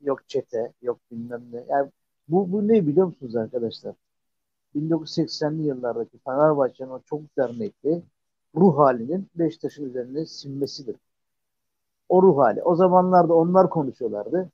Yok 0.00 0.28
çete, 0.28 0.72
yok 0.82 0.98
bilmem 1.10 1.42
ne. 1.52 1.64
Yani 1.68 1.90
bu, 2.28 2.52
bu 2.52 2.68
ne 2.68 2.86
biliyor 2.86 3.06
musunuz 3.06 3.36
arkadaşlar? 3.36 3.94
1980'li 4.74 5.62
yıllardaki 5.62 6.18
Fenerbahçe'nin 6.18 6.90
o 6.90 7.00
çok 7.00 7.20
dernekli 7.38 8.02
ruh 8.54 8.78
halinin 8.78 9.30
Beşiktaş'ın 9.34 9.84
üzerine 9.84 10.26
sinmesidir. 10.26 10.96
O 12.08 12.22
ruh 12.22 12.38
hali. 12.38 12.62
O 12.62 12.76
zamanlarda 12.76 13.34
onlar 13.34 13.70
konuşuyorlardı. 13.70 14.50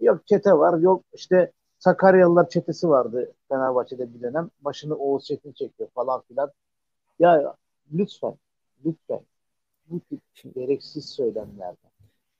Yok 0.00 0.26
çete 0.26 0.52
var, 0.52 0.78
yok 0.78 1.04
işte 1.14 1.52
Sakaryalılar 1.78 2.48
çetesi 2.48 2.88
vardı 2.88 3.32
Fenerbahçe'de 3.48 4.14
bir 4.14 4.20
dönem. 4.22 4.50
Başını 4.60 4.96
Oğuz 4.96 5.24
Çetin 5.24 5.52
çekiyor 5.52 5.88
falan 5.94 6.22
filan. 6.28 6.50
Ya 7.18 7.56
lütfen, 7.92 8.34
lütfen 8.84 9.20
bu 9.86 10.00
tip 10.00 10.20
gereksiz 10.54 11.10
söylemlerden 11.10 11.90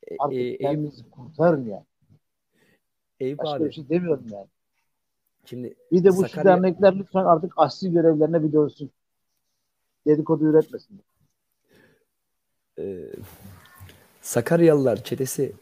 e, 0.06 0.16
artık 0.18 0.38
e, 0.38 0.58
kendinizi 0.58 1.02
e, 1.02 1.10
kurtarın 1.10 1.64
yani. 1.64 1.84
Eyüp 3.20 3.38
Başka 3.38 3.54
abi. 3.54 3.64
bir 3.64 3.72
şey 3.72 3.88
demiyorum 3.88 4.24
yani. 4.32 4.46
Şimdi 5.44 5.74
bir 5.92 6.04
de 6.04 6.08
bu 6.08 6.22
Sakarya... 6.22 6.44
dernekler 6.44 6.98
lütfen 6.98 7.24
artık 7.24 7.52
asli 7.56 7.92
görevlerine 7.92 8.42
bir 8.42 8.52
dönsün. 8.52 8.90
Dedikodu 10.06 10.44
üretmesin. 10.44 11.00
Ee, 12.78 13.04
Sakaryalılar 14.20 15.04
çetesi 15.04 15.52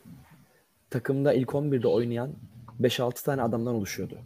takımda 0.90 1.32
ilk 1.32 1.48
11'de 1.48 1.88
oynayan 1.88 2.30
5-6 2.80 3.24
tane 3.24 3.42
adamdan 3.42 3.74
oluşuyordu. 3.74 4.18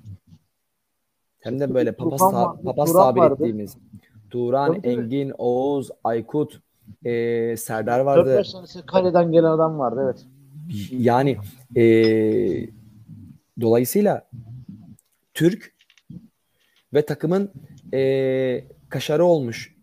Hem 1.40 1.60
de 1.60 1.75
böyle 1.75 1.92
papaz, 1.92 2.18
ta- 2.18 2.56
papaz 2.64 2.92
tabir 2.92 3.32
ettiğimiz 3.32 3.76
Turan, 4.30 4.80
Engin, 4.82 5.32
Oğuz, 5.38 5.90
Aykut 6.04 6.60
e, 7.04 7.56
Serdar 7.56 8.00
vardı. 8.00 8.30
4-5 8.40 8.52
tanesi 8.52 8.87
kaleden 8.87 9.32
gelen 9.32 9.50
adam 9.50 9.78
vardı 9.78 10.00
evet. 10.04 10.26
Yani 10.90 11.37
e, 11.76 12.79
dolayısıyla 13.61 14.29
Türk 15.35 15.75
ve 16.95 17.07
takımın 17.07 17.52
e, 17.95 18.64
kaşarı 18.88 19.25
olmuş 19.25 19.81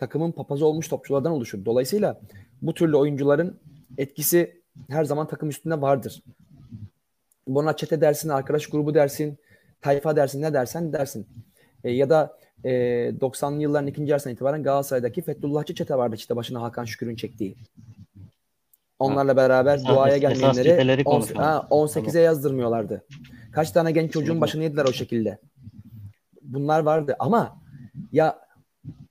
takımın 0.00 0.32
papazı 0.32 0.66
olmuş 0.66 0.88
topçulardan 0.88 1.32
oluşur. 1.32 1.64
Dolayısıyla 1.64 2.20
bu 2.62 2.74
türlü 2.74 2.96
oyuncuların 2.96 3.60
etkisi 3.98 4.62
her 4.88 5.04
zaman 5.04 5.28
takım 5.28 5.48
üstünde 5.48 5.80
vardır. 5.80 6.22
Buna 7.46 7.76
çete 7.76 8.00
dersin, 8.00 8.28
arkadaş 8.28 8.66
grubu 8.66 8.94
dersin, 8.94 9.38
tayfa 9.80 10.16
dersin, 10.16 10.42
ne 10.42 10.52
dersen 10.52 10.92
dersin. 10.92 11.26
E, 11.84 11.90
ya 11.90 12.10
da 12.10 12.38
e, 12.64 12.70
90'lı 13.20 13.62
yılların 13.62 13.86
ikinci 13.86 14.10
yarısından 14.10 14.34
itibaren 14.34 14.62
Galatasaray'daki 14.62 15.22
Fethullahçı 15.22 15.74
çete 15.74 15.94
vardı 15.94 16.16
işte 16.16 16.36
başına 16.36 16.62
Hakan 16.62 16.84
Şükür'ün 16.84 17.16
çektiği. 17.16 17.56
Onlarla 19.00 19.36
beraber 19.36 19.76
Esas- 19.76 19.88
duaya 19.88 20.16
gelmeyenleri 20.16 20.64
çeteleri 20.68 21.02
on- 21.04 21.12
konuşalım. 21.12 21.42
ha, 21.42 21.66
18'e 21.70 22.20
yazdırmıyorlardı. 22.20 23.04
Kaç 23.52 23.70
tane 23.70 23.92
genç 23.92 24.12
çocuğun 24.12 24.40
başını 24.40 24.62
yediler 24.62 24.84
o 24.84 24.92
şekilde. 24.92 25.38
Bunlar 26.42 26.80
vardı 26.80 27.16
ama 27.18 27.62
ya 28.12 28.38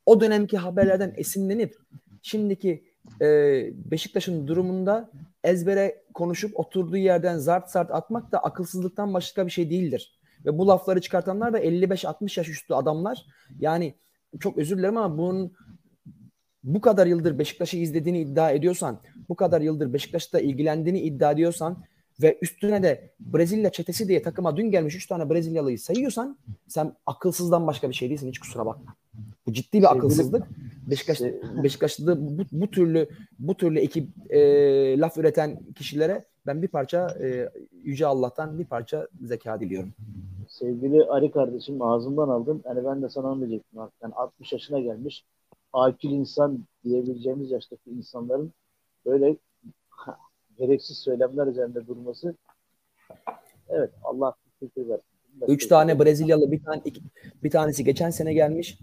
o 0.05 0.21
dönemki 0.21 0.57
haberlerden 0.57 1.13
esinlenip 1.17 1.75
şimdiki 2.21 2.83
e, 3.21 3.25
Beşiktaş'ın 3.91 4.47
durumunda 4.47 5.09
ezbere 5.43 6.01
konuşup 6.13 6.59
oturduğu 6.59 6.97
yerden 6.97 7.37
zart 7.37 7.69
zart 7.69 7.91
atmak 7.91 8.31
da 8.31 8.39
akılsızlıktan 8.39 9.13
başka 9.13 9.45
bir 9.45 9.51
şey 9.51 9.69
değildir. 9.69 10.19
Ve 10.45 10.57
bu 10.57 10.67
lafları 10.67 11.01
çıkartanlar 11.01 11.53
da 11.53 11.59
55-60 11.59 12.37
yaş 12.39 12.49
üstü 12.49 12.73
adamlar. 12.73 13.25
Yani 13.59 13.95
çok 14.39 14.57
özür 14.57 14.77
dilerim 14.77 14.97
ama 14.97 15.17
bunun 15.17 15.53
bu 16.63 16.81
kadar 16.81 17.07
yıldır 17.07 17.39
Beşiktaş'ı 17.39 17.77
izlediğini 17.77 18.19
iddia 18.19 18.51
ediyorsan, 18.51 18.99
bu 19.29 19.35
kadar 19.35 19.61
yıldır 19.61 19.93
Beşiktaş'ta 19.93 20.39
ilgilendiğini 20.39 20.99
iddia 20.99 21.31
ediyorsan 21.31 21.83
ve 22.21 22.37
üstüne 22.41 22.83
de 22.83 23.11
Brezilya 23.19 23.71
çetesi 23.71 24.07
diye 24.07 24.21
takıma 24.21 24.57
dün 24.57 24.71
gelmiş 24.71 24.95
3 24.95 25.07
tane 25.07 25.29
Brezilyalıyı 25.29 25.79
sayıyorsan 25.79 26.37
sen 26.67 26.95
akılsızdan 27.05 27.67
başka 27.67 27.89
bir 27.89 27.95
şey 27.95 28.09
değilsin 28.09 28.29
hiç 28.29 28.39
kusura 28.39 28.65
bakma. 28.65 28.95
Bu 29.45 29.53
ciddi 29.53 29.79
bir 29.79 29.91
akılsızlık. 29.91 30.47
Beşiktaş 30.89 31.21
Beşiktaş'ta 31.63 32.17
bu, 32.17 32.43
bu 32.51 32.71
türlü 32.71 33.09
bu 33.39 33.57
türlü 33.57 33.79
ekip 33.79 34.31
e, 34.31 34.39
laf 34.99 35.17
üreten 35.17 35.59
kişilere 35.75 36.25
ben 36.45 36.61
bir 36.61 36.67
parça 36.67 37.07
e, 37.21 37.49
yüce 37.83 38.05
Allah'tan 38.05 38.59
bir 38.59 38.65
parça 38.65 39.07
zeka 39.21 39.59
diliyorum. 39.59 39.93
Sevgili 40.47 41.03
Ali 41.03 41.31
kardeşim 41.31 41.81
ağzımdan 41.81 42.29
aldım. 42.29 42.61
Yani 42.65 42.85
ben 42.85 43.01
de 43.01 43.09
sana 43.09 43.31
artık. 43.77 44.01
Yani 44.03 44.13
60 44.13 44.53
yaşına 44.53 44.79
gelmiş 44.79 45.25
akil 45.73 46.11
insan 46.11 46.65
diyebileceğimiz 46.83 47.51
yaştaki 47.51 47.89
insanların 47.89 48.53
böyle 49.09 49.35
gereksiz 50.57 50.97
söylemler 50.97 51.47
üzerinde 51.47 51.87
durması 51.87 52.35
evet 53.69 53.89
Allah 54.03 54.35
fikir 54.59 54.89
versin. 54.89 55.03
Üç 55.47 55.67
tane 55.67 55.99
Brezilyalı 55.99 56.51
bir 56.51 56.63
tane 56.63 56.81
iki- 56.85 57.01
bir 57.43 57.49
tanesi 57.49 57.83
geçen 57.83 58.09
sene 58.09 58.33
gelmiş. 58.33 58.77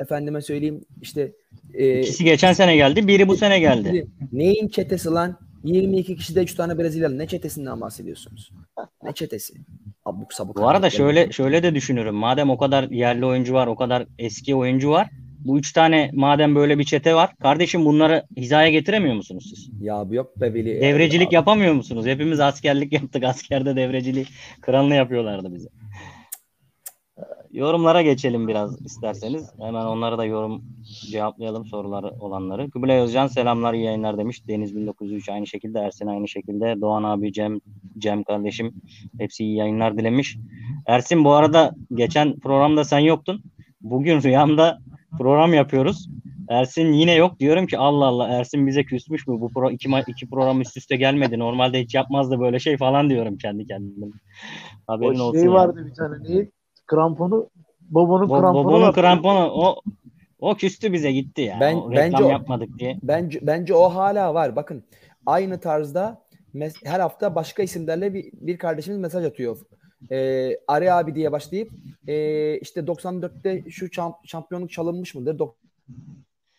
Efendime 0.00 0.40
söyleyeyim 0.40 0.84
işte 1.02 1.32
e, 1.74 2.00
İkisi 2.00 2.24
geçen 2.24 2.52
sene 2.52 2.76
geldi, 2.76 3.08
biri 3.08 3.28
bu 3.28 3.36
sene 3.36 3.60
geldi. 3.60 4.06
neyin 4.32 4.68
çetesi 4.68 5.08
lan? 5.08 5.38
22 5.64 6.16
kişide 6.16 6.42
3 6.42 6.54
tane 6.54 6.78
Brezilyalı. 6.78 7.18
Ne 7.18 7.26
çetesinden 7.26 7.80
bahsediyorsunuz? 7.80 8.50
Ne 9.02 9.12
çetesi? 9.12 9.54
Abuk 10.04 10.32
sabuk. 10.32 10.56
Bu 10.56 10.68
arada 10.68 10.90
şöyle 10.90 11.32
şöyle 11.32 11.62
de 11.62 11.74
düşünürüm. 11.74 12.14
Madem 12.14 12.50
o 12.50 12.58
kadar 12.58 12.90
yerli 12.90 13.26
oyuncu 13.26 13.54
var, 13.54 13.66
o 13.66 13.76
kadar 13.76 14.06
eski 14.18 14.54
oyuncu 14.54 14.90
var. 14.90 15.10
Bu 15.44 15.58
üç 15.58 15.72
tane 15.72 16.10
madem 16.12 16.54
böyle 16.54 16.78
bir 16.78 16.84
çete 16.84 17.14
var. 17.14 17.36
Kardeşim 17.36 17.84
bunları 17.84 18.26
hizaya 18.36 18.70
getiremiyor 18.70 19.14
musunuz 19.14 19.46
siz? 19.54 19.70
Ya 19.80 20.08
bu 20.08 20.14
yok 20.14 20.40
be 20.40 20.54
Veli. 20.54 20.80
Devrecilik 20.80 21.32
Ya, 21.32 21.38
yapamıyor 21.38 21.74
musunuz? 21.74 22.06
Hepimiz 22.06 22.40
askerlik 22.40 22.92
yaptık. 22.92 23.24
Askerde 23.34 23.76
devreciliği 23.76 24.26
kralını 24.60 24.94
yapıyorlardı 24.94 25.54
bize. 25.54 25.68
Yorumlara 27.54 28.02
geçelim 28.02 28.48
biraz 28.48 28.80
isterseniz. 28.86 29.50
Hemen 29.58 29.84
onları 29.84 30.18
da 30.18 30.24
yorum 30.24 30.64
cevaplayalım 31.10 31.66
soruları 31.66 32.10
olanları. 32.20 32.70
Kubilay 32.70 32.98
Özcan 32.98 33.26
selamlar 33.26 33.74
iyi 33.74 33.84
yayınlar 33.84 34.18
demiş. 34.18 34.48
Deniz 34.48 34.76
1903 34.76 35.28
aynı 35.28 35.46
şekilde. 35.46 35.78
Ersin 35.78 36.06
aynı 36.06 36.28
şekilde. 36.28 36.80
Doğan 36.80 37.02
abi, 37.02 37.32
Cem, 37.32 37.60
Cem 37.98 38.24
kardeşim 38.24 38.74
hepsi 39.18 39.44
iyi 39.44 39.56
yayınlar 39.56 39.98
dilemiş. 39.98 40.36
Ersin 40.86 41.24
bu 41.24 41.32
arada 41.32 41.74
geçen 41.94 42.38
programda 42.40 42.84
sen 42.84 42.98
yoktun. 42.98 43.42
Bugün 43.80 44.22
rüyamda 44.22 44.78
program 45.18 45.54
yapıyoruz. 45.54 46.08
Ersin 46.48 46.92
yine 46.92 47.14
yok. 47.14 47.40
Diyorum 47.40 47.66
ki 47.66 47.78
Allah 47.78 48.04
Allah 48.04 48.28
Ersin 48.28 48.66
bize 48.66 48.84
küsmüş 48.84 49.26
mü? 49.26 49.40
Bu 49.40 49.48
pro 49.52 49.70
iki, 49.70 49.88
iki 50.08 50.30
program 50.30 50.60
üst 50.60 50.76
üste 50.76 50.96
gelmedi. 50.96 51.38
Normalde 51.38 51.80
hiç 51.80 51.94
yapmazdı 51.94 52.40
böyle 52.40 52.58
şey 52.58 52.76
falan 52.76 53.10
diyorum 53.10 53.36
kendi 53.38 53.66
kendime. 53.66 54.06
Haberin 54.86 55.18
O 55.18 55.22
olsun. 55.22 55.32
şey 55.32 55.44
yani. 55.44 55.54
vardı 55.54 55.86
bir 55.90 55.94
tane 55.94 56.16
neyi? 56.28 56.50
Kramponu 56.86 57.48
Bobo'nun 57.90 58.26
Bo- 58.28 58.40
kramponu 58.40 58.64
Bobo'nun 58.64 58.92
kramponu 58.92 59.50
o 59.52 59.80
o 60.38 60.54
küstü 60.54 60.92
bize 60.92 61.12
gitti 61.12 61.40
ya. 61.42 61.56
Ben- 61.60 61.76
o 61.76 61.90
bence 61.90 62.02
reklam 62.02 62.24
o- 62.24 62.30
yapmadık 62.30 62.78
diye. 62.78 62.98
Bence 63.02 63.38
bence 63.42 63.74
o 63.74 63.88
hala 63.88 64.34
var. 64.34 64.56
Bakın 64.56 64.84
aynı 65.26 65.60
tarzda 65.60 66.24
her 66.84 67.00
hafta 67.00 67.34
başka 67.34 67.62
isimlerle 67.62 68.14
bir, 68.14 68.24
bir 68.32 68.58
kardeşimiz 68.58 68.98
mesaj 68.98 69.24
atıyor. 69.24 69.58
Ee, 70.10 70.56
Ari 70.68 70.92
abi 70.92 71.14
diye 71.14 71.32
başlayıp 71.32 71.70
ee, 72.08 72.58
işte 72.58 72.80
94'te 72.80 73.70
şu 73.70 73.86
şamp- 73.86 74.26
şampiyonluk 74.26 74.70
çalınmış 74.70 75.14
mıdır? 75.14 75.38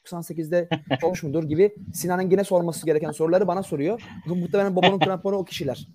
98'de 0.06 0.70
olmuş 1.04 1.24
mudur 1.24 1.44
gibi 1.44 1.76
Sinan 1.94 2.20
Engin'e 2.20 2.44
sorması 2.44 2.86
gereken 2.86 3.12
soruları 3.12 3.48
bana 3.48 3.64
soruyor. 3.64 4.02
Muhtemelen 4.26 4.76
babanın 4.76 5.00
kramponu 5.00 5.36
o 5.36 5.46
kişiler. 5.46 5.88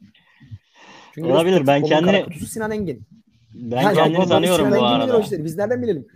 Çünkü 1.15 1.29
Olabilir, 1.33 1.67
ben 1.67 1.83
kendini- 1.83 2.25
kutusu 2.25 2.47
Sinan 2.47 2.71
Engin. 2.71 3.03
Ben 3.55 3.83
Yani 3.83 3.95
kendini 3.95 4.29
tanıyorum 4.29 4.67
Sinan 4.67 4.81
bu 4.81 4.85
Engin 4.87 5.01
arada. 5.01 5.21
işleri. 5.21 5.45
Biz 5.45 5.57
nereden 5.57 5.83
bilelim? 5.83 6.07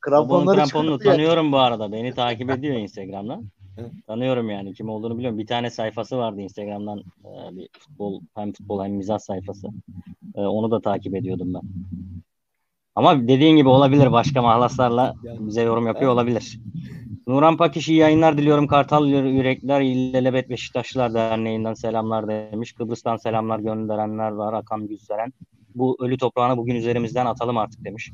Kramponları 0.00 0.56
kramponunu 0.56 0.98
tanıyorum 0.98 1.52
bu 1.52 1.58
arada. 1.58 1.92
Beni 1.92 2.14
takip 2.14 2.50
ediyor 2.50 2.76
Instagram'dan. 2.78 3.44
Tanıyorum 4.06 4.50
yani 4.50 4.74
kim 4.74 4.88
olduğunu 4.88 5.18
biliyorum. 5.18 5.38
Bir 5.38 5.46
tane 5.46 5.70
sayfası 5.70 6.16
vardı 6.16 6.40
Instagram'dan 6.40 6.98
e, 6.98 7.56
bir 7.56 7.68
futbol 7.78 8.20
hem 8.34 8.52
futbol 8.52 8.84
hem 8.84 8.92
mizah 8.92 9.18
sayfası. 9.18 9.68
E, 10.38 10.40
onu 10.40 10.70
da 10.70 10.80
takip 10.80 11.14
ediyordum 11.14 11.54
ben. 11.54 11.62
Ama 12.94 13.28
dediğin 13.28 13.56
gibi 13.56 13.68
olabilir 13.68 14.12
başka 14.12 14.42
mahlaslarla 14.42 15.14
bize 15.22 15.62
yorum 15.62 15.86
yapıyor 15.86 16.12
olabilir. 16.12 16.60
Nuran 17.26 17.56
Pakiş 17.56 17.88
iyi 17.88 17.98
yayınlar 17.98 18.38
diliyorum. 18.38 18.66
Kartal 18.66 19.06
Yürekler 19.08 19.80
İllelebet 19.80 20.50
Beşiktaşlılar 20.50 21.14
Derneği'nden 21.14 21.74
selamlar 21.74 22.28
demiş. 22.28 22.72
Kıbrıs'tan 22.72 23.16
selamlar 23.16 23.58
gönderenler 23.58 24.30
var. 24.30 24.52
Akan 24.52 24.88
Güzseren. 24.88 25.32
Bu 25.74 25.96
ölü 26.00 26.18
toprağını 26.18 26.56
bugün 26.56 26.74
üzerimizden 26.74 27.26
atalım 27.26 27.56
artık 27.56 27.84
demiş. 27.84 28.12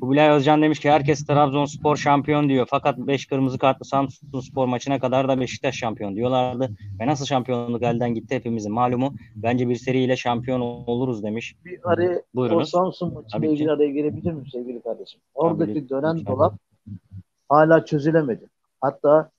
Kubilay 0.00 0.30
Özcan 0.30 0.62
demiş 0.62 0.80
ki 0.80 0.90
herkes 0.90 1.26
Trabzonspor 1.26 1.96
şampiyon 1.96 2.48
diyor. 2.48 2.66
Fakat 2.70 2.98
5 2.98 3.26
kırmızı 3.26 3.58
kartlı 3.58 3.84
Samsun 3.84 4.40
Spor 4.40 4.66
maçına 4.66 4.98
kadar 4.98 5.28
da 5.28 5.40
Beşiktaş 5.40 5.74
şampiyon 5.76 6.16
diyorlardı. 6.16 6.70
Ve 7.00 7.06
nasıl 7.06 7.24
şampiyonluk 7.24 7.82
elden 7.82 8.14
gitti 8.14 8.34
hepimizin 8.34 8.72
malumu. 8.72 9.14
Bence 9.36 9.68
bir 9.68 9.76
seriyle 9.76 10.16
şampiyon 10.16 10.60
oluruz 10.60 11.22
demiş. 11.22 11.56
Bir 11.64 11.80
araya 11.84 12.18
o 12.18 12.22
Buyurunuz. 12.34 12.70
Samsun 12.70 13.08
Tabii 13.10 13.22
maçıyla 13.22 13.52
ilgili 13.52 13.70
araya 13.70 13.90
girebilir 13.90 14.32
miyim 14.32 14.46
sevgili 14.46 14.82
kardeşim? 14.82 15.20
Oradaki 15.34 15.74
Tabii, 15.74 15.88
dönen 15.88 16.26
dolap 16.26 16.54
hala 17.48 17.84
çözülemedi. 17.84 18.44
Hatta 18.80 19.30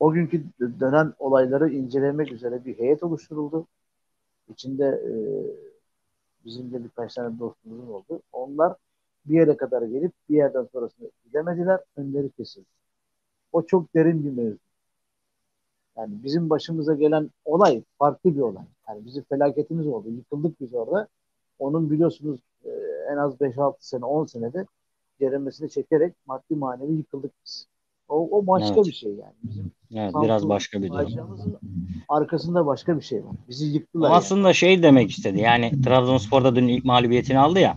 o 0.00 0.12
günkü 0.12 0.44
dönen 0.80 1.12
olayları 1.18 1.70
incelemek 1.70 2.32
üzere 2.32 2.64
bir 2.64 2.78
heyet 2.78 3.02
oluşturuldu. 3.02 3.66
İçinde 4.48 4.84
e, 4.84 5.12
bizim 6.44 6.72
de 6.72 6.84
birkaç 6.84 7.14
tane 7.14 7.38
dostumuzun 7.38 7.92
oldu. 7.92 8.22
Onlar 8.32 8.74
bir 9.26 9.34
yere 9.34 9.56
kadar 9.56 9.82
gelip 9.82 10.12
bir 10.30 10.36
yerden 10.36 10.68
sonrasını 10.72 11.10
gidemediler. 11.24 11.80
Önleri 11.96 12.30
kesildi. 12.30 12.66
O 13.52 13.62
çok 13.66 13.94
derin 13.94 14.24
bir 14.24 14.42
mevzu. 14.42 14.58
Yani 15.96 16.14
bizim 16.24 16.50
başımıza 16.50 16.94
gelen 16.94 17.30
olay 17.44 17.82
farklı 17.98 18.34
bir 18.36 18.40
olay. 18.40 18.64
Yani 18.88 19.04
bizim 19.06 19.22
felaketimiz 19.22 19.86
oldu. 19.86 20.10
Yıkıldık 20.10 20.60
biz 20.60 20.74
orada. 20.74 21.08
Onun 21.58 21.90
biliyorsunuz 21.90 22.40
e, 22.64 22.70
en 23.12 23.16
az 23.16 23.34
5-6 23.40 23.74
sene 23.80 24.04
10 24.04 24.26
senede 24.26 24.66
ceremesini 25.20 25.70
çekerek 25.70 26.14
maddi 26.26 26.54
manevi 26.56 26.92
yıkıldık 26.92 27.32
biz. 27.46 27.66
O, 28.08 28.38
o 28.38 28.46
başka 28.46 28.74
Evet. 28.74 28.86
bir 28.86 28.92
şey 28.92 29.10
yani. 29.10 29.32
Bizim 29.42 29.70
Evet, 29.94 30.12
Samsun 30.12 30.22
biraz 30.22 30.48
başka 30.48 30.82
bir 30.82 30.88
durum. 30.90 31.58
arkasında 32.08 32.66
başka 32.66 32.96
bir 32.96 33.02
şey 33.02 33.24
var. 33.24 33.32
Bizi 33.48 33.66
yıktılar 33.66 34.08
yani. 34.08 34.16
Aslında 34.16 34.52
şey 34.52 34.82
demek 34.82 35.10
istedi. 35.10 35.40
Yani 35.40 35.82
Trabzonspor'da 35.82 36.56
dün 36.56 36.68
ilk 36.68 36.84
mağlubiyetini 36.84 37.38
aldı 37.38 37.60
ya. 37.60 37.74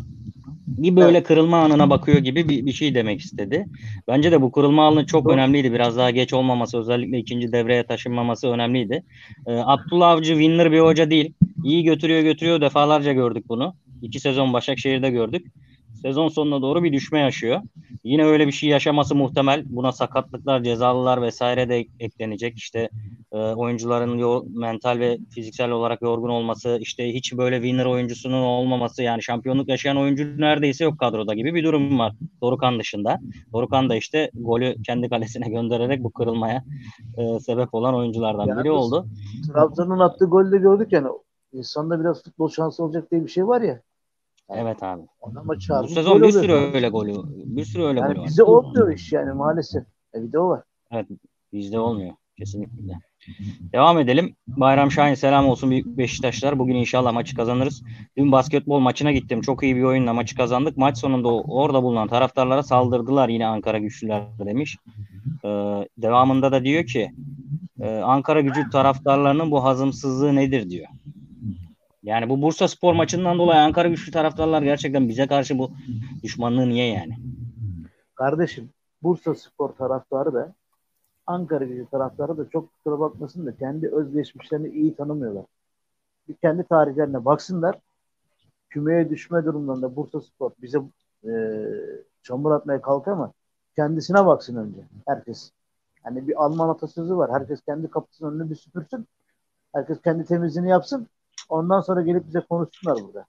Bir 0.78 0.96
böyle 0.96 1.24
kırılma 1.24 1.58
anına 1.58 1.90
bakıyor 1.90 2.18
gibi 2.18 2.50
bir, 2.50 2.66
bir 2.66 2.74
şey 2.74 2.96
demek 2.96 3.22
istedi. 3.22 3.66
Bence 4.08 4.32
de 4.32 4.42
bu 4.42 4.52
kırılma 4.52 4.88
anı 4.88 5.06
çok 5.06 5.26
Doğru. 5.26 5.34
önemliydi. 5.34 5.74
Biraz 5.74 5.98
daha 5.98 6.10
geç 6.12 6.34
olmaması, 6.34 6.78
özellikle 6.78 7.18
ikinci 7.18 7.52
devreye 7.52 7.84
taşınmaması 7.84 8.48
önemliydi. 8.48 9.04
Ee, 9.48 9.52
Abdullah 9.52 10.10
Avcı 10.10 10.34
winner 10.34 10.72
bir 10.72 10.80
hoca 10.80 11.10
değil. 11.10 11.34
İyi 11.64 11.84
götürüyor 11.84 12.22
götürüyor. 12.22 12.62
Defalarca 12.62 13.14
gördük 13.14 13.46
bunu. 13.50 13.76
İki 14.02 14.20
sezon 14.20 14.54
Başakşehir'de 14.54 15.10
gördük. 15.10 15.48
Sezon 16.08 16.28
sonuna 16.28 16.62
doğru 16.62 16.84
bir 16.84 16.94
düşme 16.94 17.20
yaşıyor. 17.20 17.62
Yine 18.04 18.26
öyle 18.26 18.48
bir 18.48 18.52
şey 18.52 18.70
yaşaması 18.70 19.16
muhtemel. 19.16 19.64
Buna 19.66 19.92
sakatlıklar, 19.92 20.64
cezalılar 20.64 21.22
vesaire 21.22 21.70
de 21.70 21.86
eklenecek. 22.00 22.58
İşte 22.58 22.90
e, 23.32 23.38
oyuncuların 23.38 24.18
yor- 24.18 24.44
mental 24.50 25.00
ve 25.00 25.18
fiziksel 25.30 25.72
olarak 25.72 26.02
yorgun 26.02 26.30
olması, 26.30 26.78
işte 26.82 27.14
hiç 27.14 27.34
böyle 27.38 27.56
winner 27.56 27.86
oyuncusunun 27.86 28.44
olmaması 28.44 29.04
yani 29.04 29.24
şampiyonluk 29.24 29.70
yaşayan 29.70 29.98
oyuncu 29.98 30.42
neredeyse 30.42 30.84
yok 30.84 31.00
kadroda 31.00 31.34
gibi 31.34 31.56
bir 31.56 31.64
durum 31.64 32.00
var. 32.00 32.14
Dorukan 32.42 32.80
dışında. 32.80 33.20
Dorukan 33.54 33.90
da 33.90 33.96
işte 33.96 34.32
golü 34.34 34.76
kendi 34.86 35.10
kalesine 35.10 35.50
göndererek 35.56 36.04
bu 36.04 36.12
kırılmaya 36.12 36.64
e, 37.18 37.40
sebep 37.40 37.74
olan 37.74 37.96
oyunculardan 37.96 38.48
Yani 38.48 38.60
biri 38.60 38.72
oldu. 38.72 39.06
Trabzon'un 39.54 40.00
attığı 40.00 40.26
golde 40.26 40.58
gördük 40.58 40.92
yani 40.92 41.08
insanda 41.54 42.00
biraz 42.00 42.24
futbol 42.24 42.50
şansı 42.50 42.84
olacak 42.84 43.12
diye 43.12 43.24
bir 43.24 43.30
şey 43.30 43.48
var 43.48 43.62
ya. 43.62 43.82
Evet 44.50 44.84
abi. 44.84 45.02
Ona 45.22 45.44
maç 45.44 45.58
Bu 45.58 45.62
çağırmış. 45.62 45.92
sezon 45.94 46.24
bir 46.24 46.32
sürü 46.32 46.54
oluyor. 46.54 46.74
öyle 46.74 46.90
golü, 46.90 47.14
bir 47.28 47.66
sürü 47.66 47.84
öyle 47.84 48.00
golü 48.00 48.10
Yani 48.10 48.20
var. 48.20 48.26
bize 48.28 48.44
olmuyor 48.44 48.94
iş 48.94 49.14
yani 49.14 49.34
maalesef. 49.34 49.84
E, 50.16 50.22
bir 50.24 50.32
de 50.32 50.40
o 50.40 50.50
var. 50.50 50.64
Bizde 51.54 51.80
olmuyor. 51.80 52.14
Kesinlikle. 52.38 53.00
Devam 53.74 54.00
edelim. 54.00 54.36
Bayram 54.48 54.92
Şahin 54.92 55.14
selam 55.14 55.48
olsun 55.48 55.72
büyük 55.72 55.86
Beşiktaşlar. 55.98 56.60
Bugün 56.60 56.76
inşallah 56.76 57.14
maçı 57.14 57.36
kazanırız. 57.36 57.84
Dün 58.18 58.32
basketbol 58.32 58.80
maçına 58.80 59.12
gittim. 59.12 59.42
Çok 59.42 59.64
iyi 59.64 59.76
bir 59.76 59.84
oyunla 59.84 60.14
maçı 60.14 60.36
kazandık. 60.36 60.78
Maç 60.78 60.98
sonunda 60.98 61.28
orada 61.30 61.84
bulunan 61.84 62.08
taraftarlara 62.08 62.64
saldırdılar 62.64 63.30
yine 63.30 63.48
Ankara 63.48 63.78
güçlüler 63.80 64.24
demiş. 64.46 64.78
Ee, 65.46 65.48
devamında 65.98 66.52
da 66.52 66.64
diyor 66.64 66.86
ki 66.86 67.12
e, 67.82 67.98
Ankara 67.98 68.42
gücü 68.42 68.70
taraftarlarının 68.70 69.52
bu 69.52 69.64
hazımsızlığı 69.64 70.36
nedir 70.36 70.70
diyor. 70.70 70.88
Yani 72.08 72.30
bu 72.30 72.42
Bursa 72.42 72.68
Spor 72.68 72.94
maçından 72.94 73.40
dolayı 73.40 73.60
Ankara 73.60 73.88
güçlü 73.88 74.12
taraftarlar 74.12 74.62
gerçekten 74.62 75.10
bize 75.10 75.28
karşı 75.28 75.60
bu 75.60 75.72
düşmanlığı 76.24 76.70
niye 76.70 76.94
yani? 76.94 77.18
Kardeşim 78.16 78.70
Bursa 79.04 79.36
Spor 79.36 79.70
taraftarı 79.70 80.34
da 80.34 80.54
Ankara 81.26 81.66
gücü 81.66 81.86
taraftarı 81.92 82.38
da 82.38 82.50
çok 82.50 82.74
kusura 82.74 83.00
bakmasın 83.00 83.46
da 83.46 83.56
kendi 83.58 83.88
özgeçmişlerini 83.88 84.68
iyi 84.68 84.96
tanımıyorlar. 84.96 85.46
Bir 86.30 86.34
kendi 86.34 86.64
tarihlerine 86.64 87.26
baksınlar. 87.26 87.80
Kümeye 88.70 89.10
düşme 89.10 89.46
durumlarında 89.46 89.96
Bursa 89.96 90.22
Spor 90.22 90.52
bize 90.62 90.80
e, 91.24 91.32
çamur 92.24 92.52
atmaya 92.52 92.82
kalkar 92.82 93.12
ama 93.12 93.32
kendisine 93.76 94.26
baksın 94.26 94.56
önce 94.56 94.80
herkes. 95.08 95.52
Yani 96.06 96.28
bir 96.28 96.44
Alman 96.44 96.70
atasözü 96.70 97.18
var. 97.18 97.32
Herkes 97.32 97.62
kendi 97.62 97.90
kapısının 97.90 98.36
önünü 98.36 98.50
bir 98.50 98.56
süpürsün. 98.56 99.08
Herkes 99.74 100.02
kendi 100.02 100.26
temizliğini 100.26 100.70
yapsın. 100.70 101.08
Ondan 101.50 101.82
sonra 101.82 102.02
gelip 102.02 102.28
bize 102.28 102.40
konuşsunlar 102.40 102.98
burada. 103.04 103.26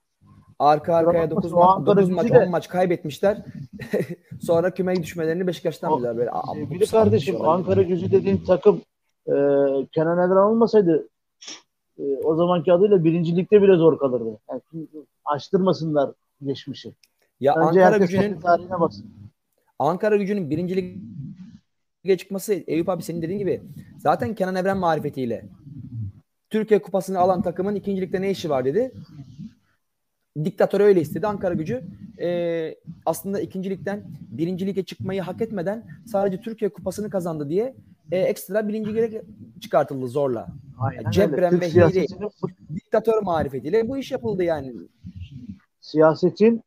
Arka 0.59 0.95
arkaya 0.95 1.23
bakma, 1.23 1.35
9 1.35 1.53
o 1.53 1.59
Ankara 1.59 2.05
maç, 2.07 2.31
de- 2.31 2.39
10 2.39 2.49
maç 2.49 2.67
kaybetmişler. 2.69 3.45
Sonra 4.41 4.73
küme 4.73 4.95
düşmelerini 4.95 5.47
Beşiktaş'tan 5.47 5.97
biliyorlar. 5.97 6.17
Böyle, 6.17 6.31
bu 6.31 6.53
Sevgili 6.53 6.85
kardeşim 6.85 7.37
şey. 7.37 7.47
Ankara 7.47 7.81
gücü 7.81 8.11
dediğin 8.11 8.37
takım 8.37 8.81
e, 9.27 9.33
Kenan 9.91 10.17
Evren 10.17 10.49
olmasaydı 10.49 11.09
e, 11.99 12.03
o 12.23 12.35
zamanki 12.35 12.73
adıyla 12.73 13.03
birinci 13.03 13.35
ligde 13.35 13.61
bile 13.61 13.75
zor 13.75 13.99
kalırdı. 13.99 14.39
Yani 14.49 14.61
açtırmasınlar 15.25 16.11
geçmişi. 16.45 16.93
Ya 17.39 17.55
Önce 17.55 17.85
Ankara 17.85 17.97
gücünün 17.97 18.39
tarihine 18.39 18.79
baksın. 18.79 19.05
Ankara 19.79 20.17
gücünün 20.17 20.49
birinci 20.49 20.75
lige 22.05 22.17
çıkması 22.17 22.53
Eyüp 22.53 22.89
abi 22.89 23.03
senin 23.03 23.21
dediğin 23.21 23.39
gibi 23.39 23.61
zaten 23.97 24.35
Kenan 24.35 24.55
Evren 24.55 24.77
marifetiyle 24.77 25.45
Türkiye 26.49 26.81
kupasını 26.81 27.19
alan 27.19 27.41
takımın 27.41 27.75
ikincilikte 27.75 28.21
ne 28.21 28.31
işi 28.31 28.49
var 28.49 28.65
dedi. 28.65 28.91
Diktatör 30.43 30.79
öyle 30.81 31.01
istedi. 31.01 31.27
Ankara 31.27 31.53
gücü 31.53 31.83
e, 32.21 32.75
aslında 33.05 33.39
ikincilikten 33.41 34.03
birinci 34.31 34.65
lige 34.65 34.83
çıkmayı 34.85 35.21
hak 35.21 35.41
etmeden 35.41 35.85
sadece 36.05 36.41
Türkiye 36.41 36.69
kupasını 36.69 37.09
kazandı 37.09 37.49
diye 37.49 37.75
e, 38.11 38.17
ekstra 38.19 38.67
birinci 38.67 38.93
lige 38.95 39.21
çıkartıldı 39.61 40.07
zorla. 40.07 40.47
Aynen 40.79 41.11
Cebren 41.11 41.53
öyle. 41.53 41.65
ve 41.65 41.67
fut- 42.29 42.75
Diktatör 42.75 43.21
marifetiyle 43.21 43.89
bu 43.89 43.97
iş 43.97 44.11
yapıldı 44.11 44.43
yani. 44.43 44.73
siyasetin 45.81 46.63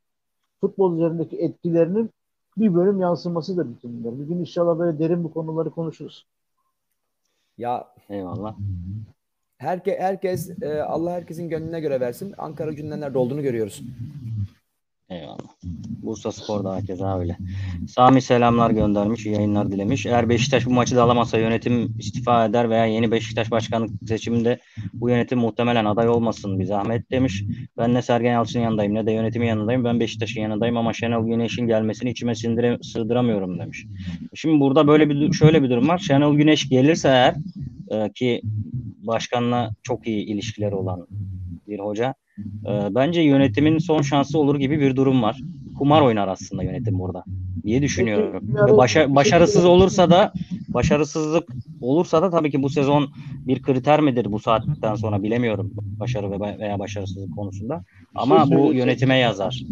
futbol 0.60 0.96
üzerindeki 0.96 1.36
etkilerinin 1.36 2.10
bir 2.56 2.74
bölüm 2.74 3.00
yansımasıdır 3.00 3.70
bütün 3.70 4.04
bunlar. 4.04 4.20
Bir 4.20 4.24
gün 4.24 4.38
inşallah 4.40 4.78
böyle 4.78 4.98
derin 4.98 5.24
bu 5.24 5.32
konuları 5.32 5.70
konuşuruz. 5.70 6.26
Ya 7.58 7.88
Eyvallah. 8.08 8.56
Herke, 9.62 9.96
herkes 10.00 10.50
e, 10.62 10.82
Allah 10.82 11.12
herkesin 11.12 11.48
gönlüne 11.48 11.80
göre 11.80 12.00
versin. 12.00 12.34
Ankara 12.38 12.72
nerede 13.00 13.18
olduğunu 13.18 13.42
görüyoruz. 13.42 13.82
Eyvallah. 15.12 15.52
Bursa 16.02 16.32
Spor'da 16.32 16.76
herkese 16.76 17.04
öyle. 17.04 17.36
Sami 17.88 18.22
selamlar 18.22 18.70
göndermiş, 18.70 19.26
yayınlar 19.26 19.72
dilemiş. 19.72 20.06
Eğer 20.06 20.28
Beşiktaş 20.28 20.66
bu 20.66 20.70
maçı 20.70 20.96
da 20.96 21.02
alamazsa 21.02 21.38
yönetim 21.38 21.94
istifa 21.98 22.44
eder 22.46 22.70
veya 22.70 22.86
yeni 22.86 23.10
Beşiktaş 23.10 23.50
başkanlık 23.50 23.90
seçiminde 24.08 24.58
bu 24.92 25.10
yönetim 25.10 25.38
muhtemelen 25.38 25.84
aday 25.84 26.08
olmasın 26.08 26.58
bir 26.58 26.64
zahmet 26.64 27.10
demiş. 27.10 27.44
Ben 27.78 27.94
ne 27.94 28.02
Sergen 28.02 28.32
Yalçın'ın 28.32 28.64
yanındayım 28.64 28.94
ne 28.94 29.06
de 29.06 29.12
yönetimin 29.12 29.46
yanındayım. 29.46 29.84
Ben 29.84 30.00
Beşiktaş'ın 30.00 30.40
yanındayım 30.40 30.76
ama 30.76 30.92
Şenol 30.92 31.26
Güneş'in 31.26 31.66
gelmesini 31.66 32.10
içime 32.10 32.34
sindire, 32.34 32.78
sığdıramıyorum 32.82 33.58
demiş. 33.58 33.86
Şimdi 34.34 34.60
burada 34.60 34.88
böyle 34.88 35.08
bir 35.08 35.32
şöyle 35.32 35.62
bir 35.62 35.70
durum 35.70 35.88
var. 35.88 35.98
Şenol 35.98 36.36
Güneş 36.36 36.68
gelirse 36.68 37.08
eğer 37.08 37.34
e, 37.90 38.12
ki 38.12 38.42
başkanla 39.02 39.70
çok 39.82 40.06
iyi 40.06 40.26
ilişkileri 40.26 40.74
olan 40.74 41.06
bir 41.68 41.78
hoca 41.78 42.14
ee, 42.38 42.88
bence 42.90 43.20
yönetimin 43.20 43.78
son 43.78 44.02
şansı 44.02 44.38
olur 44.38 44.56
gibi 44.56 44.80
bir 44.80 44.96
durum 44.96 45.22
var. 45.22 45.40
Kumar 45.78 46.02
oynar 46.02 46.28
aslında 46.28 46.62
yönetim 46.62 46.98
burada 46.98 47.24
diye 47.62 47.82
düşünüyorum. 47.82 48.40
Başa- 48.78 49.04
şey 49.04 49.14
başarısız 49.14 49.64
olursa 49.64 50.10
da 50.10 50.32
başarısızlık 50.68 51.48
olursa 51.80 52.22
da 52.22 52.30
tabii 52.30 52.50
ki 52.50 52.62
bu 52.62 52.68
sezon 52.68 53.10
bir 53.46 53.62
kriter 53.62 54.00
midir 54.00 54.32
bu 54.32 54.38
saatten 54.38 54.94
sonra 54.94 55.22
bilemiyorum 55.22 55.72
başarı 55.76 56.30
ve 56.30 56.58
veya 56.58 56.78
başarısızlık 56.78 57.36
konusunda. 57.36 57.84
Ama 58.14 58.44
bu 58.44 58.48
söyleyeyim. 58.48 58.76
yönetime 58.76 59.16
yazar. 59.16 59.62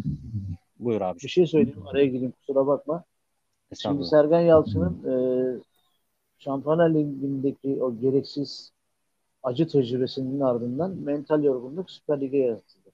Buyur 0.78 1.00
abi. 1.00 1.18
Bir 1.22 1.28
şey 1.28 1.46
söyleyeyim 1.46 1.82
araya 1.86 2.06
gireyim 2.06 2.32
kusura 2.32 2.66
bakma. 2.66 3.04
Şimdi. 3.78 4.04
Sergen 4.04 4.40
Yalçın'ın 4.40 4.98
e, 5.08 5.14
Şampiyonlar 6.38 6.90
Ligi'ndeki 6.90 7.82
o 7.82 7.96
gereksiz 8.00 8.72
acı 9.42 9.68
tecrübesinin 9.68 10.40
ardından 10.40 10.90
mental 10.90 11.44
yorgunluk 11.44 11.90
Süper 11.90 12.20
Lig'e 12.20 12.38
yansıdı. 12.38 12.90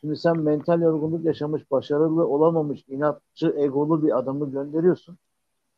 Şimdi 0.00 0.16
sen 0.16 0.38
mental 0.38 0.80
yorgunluk 0.80 1.24
yaşamış, 1.24 1.70
başarılı 1.70 2.28
olamamış, 2.28 2.84
inatçı, 2.88 3.54
egolu 3.58 4.02
bir 4.02 4.18
adamı 4.18 4.50
gönderiyorsun. 4.50 5.18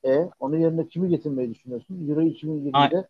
E 0.04 0.30
onun 0.40 0.58
yerine 0.58 0.88
kimi 0.88 1.08
getirmeyi 1.08 1.54
düşünüyorsun? 1.54 2.08
Euro 2.08 2.22
2020'de 2.22 3.08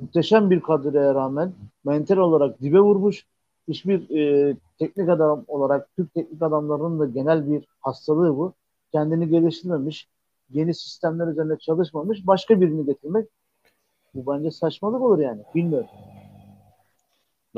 muhteşem 0.00 0.50
bir 0.50 0.60
kadroya 0.60 1.14
rağmen 1.14 1.52
mental 1.84 2.16
olarak 2.16 2.60
dibe 2.62 2.80
vurmuş. 2.80 3.26
Hiçbir 3.68 4.10
e, 4.10 4.56
teknik 4.78 5.08
adam 5.08 5.44
olarak 5.48 5.96
Türk 5.96 6.14
teknik 6.14 6.42
adamlarının 6.42 6.98
da 6.98 7.06
genel 7.06 7.50
bir 7.50 7.64
hastalığı 7.80 8.36
bu. 8.36 8.52
Kendini 8.92 9.28
geliştirmemiş, 9.28 10.08
yeni 10.50 10.74
sistemler 10.74 11.26
üzerine 11.26 11.58
çalışmamış, 11.58 12.26
başka 12.26 12.60
birini 12.60 12.86
getirmek 12.86 13.28
bu 14.14 14.32
bence 14.32 14.50
saçmalık 14.50 15.02
olur 15.02 15.18
yani. 15.18 15.42
Bilmiyorum. 15.54 15.88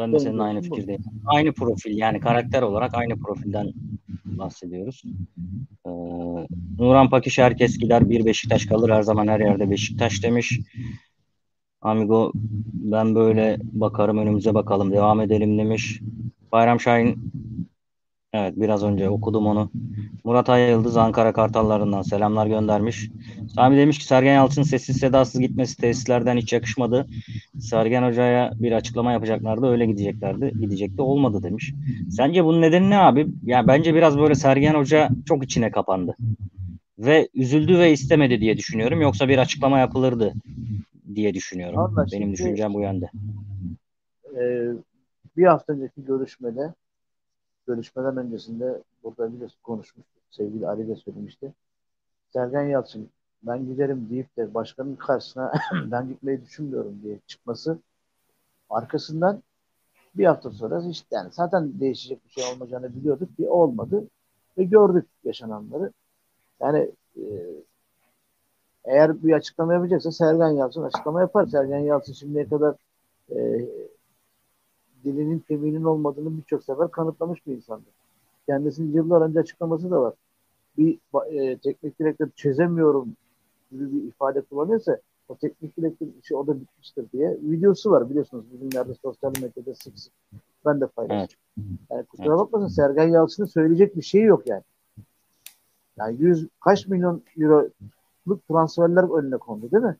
Ben 0.01 0.13
de 0.13 0.19
senin 0.19 0.39
aynı 0.39 0.63
fikirdeyim. 0.63 1.03
Aynı 1.27 1.53
profil 1.53 1.99
yani 1.99 2.21
karakter 2.21 2.63
olarak 2.63 2.95
aynı 2.95 3.17
profilden 3.17 3.73
bahsediyoruz. 4.25 5.03
Ee, 5.87 5.91
Nuran 6.79 7.11
Pakiş 7.11 7.39
herkes 7.39 7.79
gider 7.79 8.11
bir 8.11 8.25
Beşiktaş 8.25 8.67
kalır 8.67 8.91
her 8.91 9.03
zaman 9.03 9.29
her 9.29 9.41
yerde 9.41 9.71
Beşiktaş 9.71 10.23
demiş. 10.23 10.61
Amigo 11.81 12.33
ben 12.73 13.15
böyle 13.15 13.59
bakarım 13.63 14.19
önümüze 14.19 14.55
bakalım 14.55 14.93
devam 14.93 15.21
edelim 15.21 15.59
demiş. 15.59 16.01
Bayram 16.53 16.81
Şahin 16.81 17.33
evet 18.33 18.55
biraz 18.57 18.83
önce 18.85 19.09
okudum 19.09 19.47
onu. 19.47 19.71
Murat 20.25 20.49
Ay 20.49 20.71
Yıldız 20.71 20.97
Ankara 20.97 21.33
Kartallarından 21.33 22.03
selamlar 22.03 22.47
göndermiş. 22.47 23.11
Sami 23.55 23.77
demiş 23.77 23.99
ki 23.99 24.05
Sergen 24.05 24.35
Yalçın 24.35 24.63
sessiz 24.63 24.97
sedasız 24.97 25.41
gitmesi 25.41 25.77
tesislerden 25.77 26.37
hiç 26.37 26.53
yakışmadı. 26.53 27.07
Sergen 27.61 28.03
Hoca'ya 28.03 28.53
bir 28.55 28.73
açıklama 28.73 29.13
yapacaklardı 29.13 29.67
öyle 29.67 29.87
gideceklerdi. 29.87 30.53
Gidecekti 30.61 31.03
olmadı 31.03 31.43
demiş. 31.43 31.73
Sence 32.11 32.45
bunun 32.45 32.61
nedeni 32.63 32.91
ne 32.91 32.99
abi? 32.99 33.27
Ya 33.45 33.67
bence 33.67 33.95
biraz 33.95 34.19
böyle 34.19 34.35
Sergen 34.35 34.75
Hoca 34.75 35.09
çok 35.29 35.45
içine 35.45 35.71
kapandı. 35.71 36.15
Ve 36.99 37.29
üzüldü 37.35 37.79
ve 37.79 37.93
istemedi 37.93 38.41
diye 38.41 38.57
düşünüyorum. 38.57 39.01
Yoksa 39.01 39.29
bir 39.29 39.39
açıklama 39.39 39.79
yapılırdı 39.79 40.33
diye 41.15 41.35
düşünüyorum. 41.35 41.77
Vallahi 41.77 42.13
Benim 42.13 42.33
düşüncem 42.33 42.75
bu 42.75 42.81
yönde. 42.81 43.11
Ee, 44.37 44.69
bir 45.37 45.45
hafta 45.45 45.73
önceki 45.73 46.05
görüşmede 46.05 46.75
görüşmeden 47.67 48.17
öncesinde 48.17 48.83
burada 49.05 49.33
biliyorsun 49.33 49.59
konuşmuştuk. 49.63 50.23
Sevgili 50.31 50.69
Ali 50.69 50.89
de 50.89 50.97
söylemişti. 50.97 51.53
Sergen 52.33 52.63
Yalçın 52.63 53.11
ben 53.43 53.67
giderim 53.67 54.11
deyip 54.11 54.37
de 54.37 54.55
başkanın 54.55 54.97
karşısına 54.97 55.53
ben 55.91 56.09
gitmeyi 56.09 56.43
düşünmüyorum 56.43 57.03
diye 57.03 57.19
çıkması 57.27 57.79
arkasından 58.71 59.43
bir 60.15 60.25
hafta 60.25 60.51
sonra 60.51 60.83
işte 60.91 61.07
yani 61.11 61.29
zaten 61.33 61.81
değişecek 61.81 62.25
bir 62.25 62.31
şey 62.31 62.53
olmayacağını 62.53 62.97
biliyorduk 62.97 63.37
ki 63.37 63.49
olmadı. 63.49 64.09
ve 64.59 64.65
gördük 64.65 65.09
yaşananları. 65.25 65.93
Yani 66.61 66.91
e, 67.17 67.25
eğer 68.85 69.23
bir 69.23 69.33
açıklama 69.33 69.75
yapacaksa 69.75 70.13
Sergen 70.13 70.49
Yalçın 70.51 70.83
açıklama 70.83 71.21
yapar. 71.21 71.47
Sergen 71.47 71.79
Yalçın 71.79 72.13
şimdiye 72.13 72.49
kadar 72.49 72.75
e, 73.31 73.69
dilinin 75.05 75.39
kemiğinin 75.39 75.85
olmadığını 75.85 76.37
birçok 76.37 76.65
sefer 76.65 76.91
kanıtlamış 76.91 77.47
bir 77.47 77.57
insandır. 77.57 77.93
Kendisinin 78.47 78.93
yıllar 78.93 79.23
önce 79.23 79.41
açıklaması 79.41 79.91
da 79.91 80.01
var. 80.01 80.15
Bir 80.79 80.99
e, 81.31 81.59
teknik 81.59 81.99
direktör 81.99 82.31
çözemiyorum 82.37 83.09
gibi 83.73 83.93
bir 83.93 84.09
ifade 84.09 84.41
kullanıyorsa 84.41 84.99
o 85.29 85.37
teknik 85.37 85.77
direktör 85.77 86.07
işi 86.23 86.37
o 86.37 86.47
da 86.47 86.61
bitmiştir 86.61 87.05
diye 87.13 87.39
videosu 87.43 87.91
var 87.91 88.11
biliyorsunuz 88.11 88.45
bugünlerde 88.53 88.95
sosyal 88.95 89.33
medyada 89.43 89.75
sık 89.75 89.99
sık 89.99 90.13
ben 90.67 90.81
de 90.81 90.87
paylaştım. 90.87 91.41
Evet. 91.59 91.79
Yani 91.91 92.05
kusura 92.05 92.39
bakmasın 92.39 92.69
Sergen 92.69 93.09
Yalçın'ın 93.09 93.47
söyleyecek 93.47 93.97
bir 93.97 94.03
şeyi 94.03 94.25
yok 94.25 94.47
yani. 94.47 94.63
Yani 95.99 96.17
yüz 96.23 96.49
kaç 96.61 96.87
milyon 96.87 97.23
euroluk 97.39 98.49
transferler 98.49 99.19
önüne 99.19 99.37
kondu 99.37 99.71
değil 99.71 99.83
mi? 99.83 99.97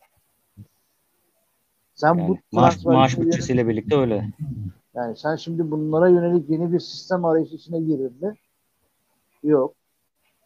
Sen 1.95 2.15
yani 2.15 2.29
bu 2.29 2.39
maaş, 2.53 2.85
maaş 2.85 3.19
bütçesiyle 3.19 3.69
birlikte 3.69 3.97
öyle. 3.97 4.31
Yani 5.01 5.17
sen 5.17 5.37
şimdi 5.37 5.71
bunlara 5.71 6.09
yönelik 6.09 6.51
yeni 6.51 6.73
bir 6.73 6.81
sistem 6.81 7.25
arayışı 7.25 7.55
içine 7.55 7.81
girdin 7.81 8.15
mi? 8.21 8.35
Yok. 9.43 9.75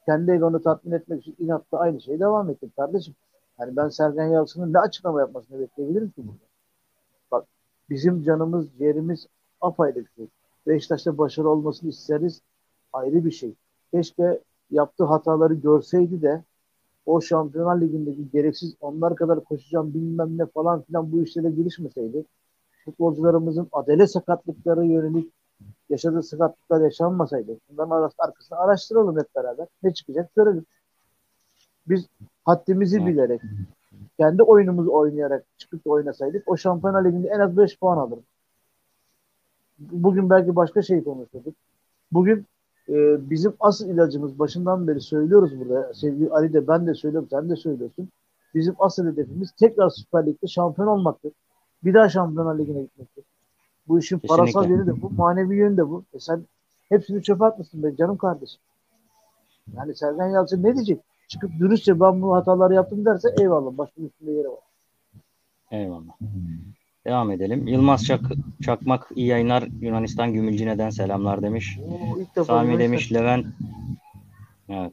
Kendi 0.06 0.30
egonu 0.30 0.62
tatmin 0.62 0.92
etmek 0.92 1.20
için 1.20 1.36
inatla 1.38 1.78
aynı 1.78 2.00
şeyi 2.00 2.20
devam 2.20 2.50
ettin 2.50 2.72
kardeşim. 2.76 3.14
Yani 3.60 3.76
ben 3.76 3.88
Sergen 3.88 4.26
Yalçın'ın 4.26 4.72
ne 4.72 4.78
açıklama 4.78 5.20
yapmasını 5.20 5.60
bekleyebilirim 5.60 6.10
ki 6.10 6.16
burada? 6.16 6.44
Bak 7.30 7.46
bizim 7.90 8.22
canımız, 8.22 8.66
ciğerimiz 8.78 9.26
apayrı 9.60 9.96
bir 9.96 10.10
şey. 10.16 10.26
Beşiktaş'ta 10.66 11.18
başarı 11.18 11.48
olmasını 11.48 11.90
isteriz. 11.90 12.40
Ayrı 12.92 13.24
bir 13.24 13.30
şey. 13.30 13.54
Keşke 13.90 14.40
yaptığı 14.70 15.04
hataları 15.04 15.54
görseydi 15.54 16.22
de 16.22 16.44
o 17.06 17.20
Şampiyonlar 17.20 17.80
Ligi'ndeki 17.80 18.30
gereksiz 18.30 18.74
onlar 18.80 19.16
kadar 19.16 19.44
koşacağım 19.44 19.94
bilmem 19.94 20.38
ne 20.38 20.46
falan 20.46 20.82
filan 20.82 21.12
bu 21.12 21.22
işlere 21.22 21.50
girişmeseydi 21.50 22.24
futbolcularımızın 22.84 23.68
adele 23.72 24.06
sakatlıkları 24.06 24.84
yönelik 24.84 25.32
yaşadığı 25.90 26.22
sakatlıklar 26.22 26.80
yaşanmasaydı 26.80 27.56
bunların 27.70 28.10
arkasını 28.18 28.58
araştıralım 28.58 29.18
hep 29.18 29.34
beraber. 29.34 29.66
Ne 29.82 29.94
çıkacak 29.94 30.34
görelim. 30.34 30.66
Biz 31.86 32.06
haddimizi 32.44 33.06
bilerek 33.06 33.40
kendi 34.18 34.42
oyunumuzu 34.42 34.90
oynayarak 34.90 35.44
çıkıp 35.58 35.86
oynasaydık 35.86 36.48
o 36.48 36.56
Şampiyonlar 36.56 37.04
Ligi'nde 37.04 37.28
en 37.28 37.40
az 37.40 37.56
5 37.56 37.78
puan 37.78 37.98
alırdık. 37.98 38.24
Bugün 39.78 40.30
belki 40.30 40.56
başka 40.56 40.82
şey 40.82 41.04
konuşurduk. 41.04 41.54
Bugün 42.12 42.46
e, 42.88 43.30
bizim 43.30 43.54
asıl 43.60 43.88
ilacımız 43.88 44.38
başından 44.38 44.88
beri 44.88 45.00
söylüyoruz 45.00 45.60
burada. 45.60 45.94
Sevgili 45.94 46.30
Ali 46.30 46.52
de 46.52 46.68
ben 46.68 46.86
de 46.86 46.94
söylüyorum 46.94 47.28
sen 47.30 47.50
de 47.50 47.56
söylüyorsun. 47.56 48.08
Bizim 48.54 48.74
asıl 48.78 49.06
hedefimiz 49.06 49.52
tekrar 49.52 49.88
Süper 49.88 50.26
Lig'de 50.26 50.46
şampiyon 50.46 50.88
olmaktır. 50.88 51.32
Bir 51.84 51.94
daha 51.94 52.08
Şampiyonlar 52.08 52.58
Ligi'ne 52.58 52.82
gitmektir. 52.82 53.24
Bu 53.88 53.98
işin 53.98 54.18
Kesinlikle. 54.18 54.36
parasal 54.36 54.70
yönü 54.70 54.86
de 54.86 55.02
bu, 55.02 55.10
manevi 55.10 55.56
yönü 55.56 55.76
de 55.76 55.88
bu. 55.88 56.04
E 56.14 56.18
sen 56.20 56.44
hepsini 56.88 57.22
çöpe 57.22 57.44
atmışsın 57.44 57.82
be 57.82 57.96
canım 57.96 58.16
kardeşim. 58.16 58.60
Yani 59.76 59.94
Sergen 59.94 60.26
Yalçın 60.26 60.62
ne 60.62 60.74
diyecek? 60.74 61.00
Çıkıp 61.28 61.50
dürüstçe 61.58 62.00
ben 62.00 62.22
bu 62.22 62.34
hataları 62.34 62.74
yaptım 62.74 63.04
derse 63.04 63.34
eyvallah. 63.40 63.78
Başka 63.78 64.02
üstünde 64.02 64.32
yeri 64.32 64.48
var. 64.48 64.58
Eyvallah. 65.70 66.12
Devam 67.06 67.30
edelim. 67.30 67.66
Yılmaz 67.66 68.04
Çak 68.04 68.20
Çakmak 68.62 69.10
iyi 69.14 69.26
yayınlar 69.26 69.68
Yunanistan 69.80 70.32
Gümülcine'den 70.32 70.90
selamlar 70.90 71.42
demiş. 71.42 71.78
Oo, 72.36 72.44
Sami 72.44 72.78
demiş 72.78 73.12
Levent 73.12 73.46
Evet. 74.68 74.92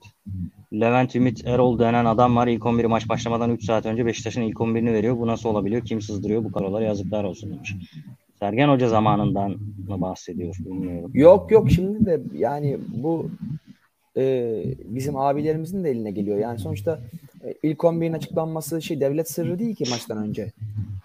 Levent 0.73 1.15
Ümit 1.15 1.47
Erol 1.47 1.79
denen 1.79 2.05
adam 2.05 2.35
var. 2.35 2.47
İlk 2.47 2.65
11 2.65 2.85
maç 2.85 3.09
başlamadan 3.09 3.49
3 3.49 3.65
saat 3.65 3.85
önce 3.85 4.05
Beşiktaş'ın 4.05 4.41
ilk 4.41 4.57
11'ini 4.57 4.93
veriyor. 4.93 5.17
Bu 5.17 5.27
nasıl 5.27 5.49
olabiliyor? 5.49 5.85
Kim 5.85 6.01
sızdırıyor 6.01 6.43
bu 6.43 6.51
karolara? 6.51 6.83
Yazıklar 6.83 7.23
olsun 7.23 7.51
demiş. 7.51 7.75
Sergen 8.39 8.69
Hoca 8.69 8.87
zamanından 8.87 9.51
mı 9.87 10.01
bahsediyor 10.01 10.55
bilmiyorum. 10.59 11.11
Yok 11.13 11.51
yok 11.51 11.71
şimdi 11.71 12.05
de 12.05 12.21
yani 12.33 12.77
bu 12.87 13.29
e, 14.17 14.63
bizim 14.85 15.17
abilerimizin 15.17 15.83
de 15.83 15.89
eline 15.89 16.11
geliyor. 16.11 16.37
Yani 16.37 16.59
sonuçta 16.59 16.99
e, 17.45 17.53
ilk 17.63 17.79
11'in 17.79 18.13
açıklanması 18.13 18.81
şey 18.81 19.01
devlet 19.01 19.31
sırrı 19.31 19.59
değil 19.59 19.75
ki 19.75 19.83
maçtan 19.89 20.17
önce. 20.17 20.51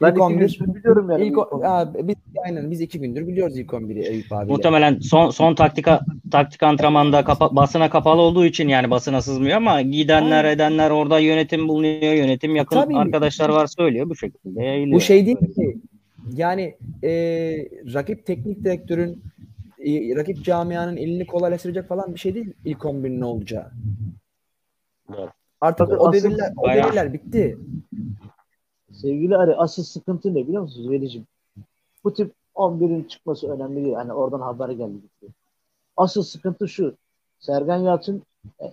Ben 0.02 0.12
ilk 0.12 0.20
11 0.20 0.60
biliyorum 0.60 1.10
yani. 1.10 1.24
Ilk, 1.24 1.38
ilk 1.38 1.62
ya, 1.62 1.92
biz, 2.02 2.14
aynen 2.44 2.70
biz 2.70 2.80
iki 2.80 3.00
gündür 3.00 3.28
biliyoruz 3.28 3.58
ilk 3.58 3.70
11'i 3.70 4.02
Eyüp 4.02 4.32
abi. 4.32 4.50
Muhtemelen 4.52 4.98
son 4.98 5.30
son 5.30 5.54
taktika 5.54 6.00
taktik 6.30 6.62
antrenmanda 6.62 7.24
kapa, 7.24 7.56
basına 7.56 7.90
kapalı 7.90 8.20
olduğu 8.20 8.44
için 8.44 8.68
yani 8.68 8.90
basına 8.90 9.22
sızmıyor 9.22 9.56
ama 9.56 9.82
gidenler 9.82 10.44
aynen. 10.44 10.54
edenler 10.54 10.90
orada 10.90 11.18
yönetim 11.18 11.68
bulunuyor. 11.68 12.12
Yönetim 12.12 12.56
yakın 12.56 12.76
Tabii. 12.76 12.96
arkadaşlar 12.96 13.48
var 13.48 13.66
söylüyor 13.66 14.08
bu 14.08 14.16
şekilde 14.16 14.62
yayılıyor. 14.62 14.96
Bu 14.96 15.00
şey 15.00 15.26
değil 15.26 15.54
ki 15.54 15.80
yani 16.32 16.76
e, 17.04 17.10
rakip 17.94 18.26
teknik 18.26 18.64
direktörün 18.64 19.22
e, 19.78 20.16
rakip 20.16 20.44
camianın 20.44 20.96
elini 20.96 21.26
kolaylaştıracak 21.26 21.88
falan 21.88 22.14
bir 22.14 22.20
şey 22.20 22.34
değil 22.34 22.52
ilk 22.64 22.78
11'in 22.78 23.20
olacağı. 23.20 23.70
Evet. 25.18 25.28
Artık 25.60 25.88
Tabii 25.88 25.96
o 25.96 26.12
devirler, 26.12 26.52
o 26.56 26.68
devirler 26.68 27.12
bitti. 27.12 27.58
Sevgili 28.96 29.36
Ari 29.36 29.56
asıl 29.56 29.82
sıkıntı 29.82 30.34
ne 30.34 30.48
biliyor 30.48 30.62
musunuz 30.62 30.90
Velicim? 30.90 31.26
Bu 32.04 32.14
tip 32.14 32.32
11'in 32.54 33.04
çıkması 33.04 33.50
önemli 33.50 33.84
değil. 33.84 33.94
Hani 33.94 34.12
oradan 34.12 34.40
haber 34.40 34.68
geldi. 34.68 35.00
Asıl 35.96 36.22
sıkıntı 36.22 36.68
şu. 36.68 36.94
Sergen 37.38 37.76
Yalçın 37.76 38.22
e, 38.60 38.66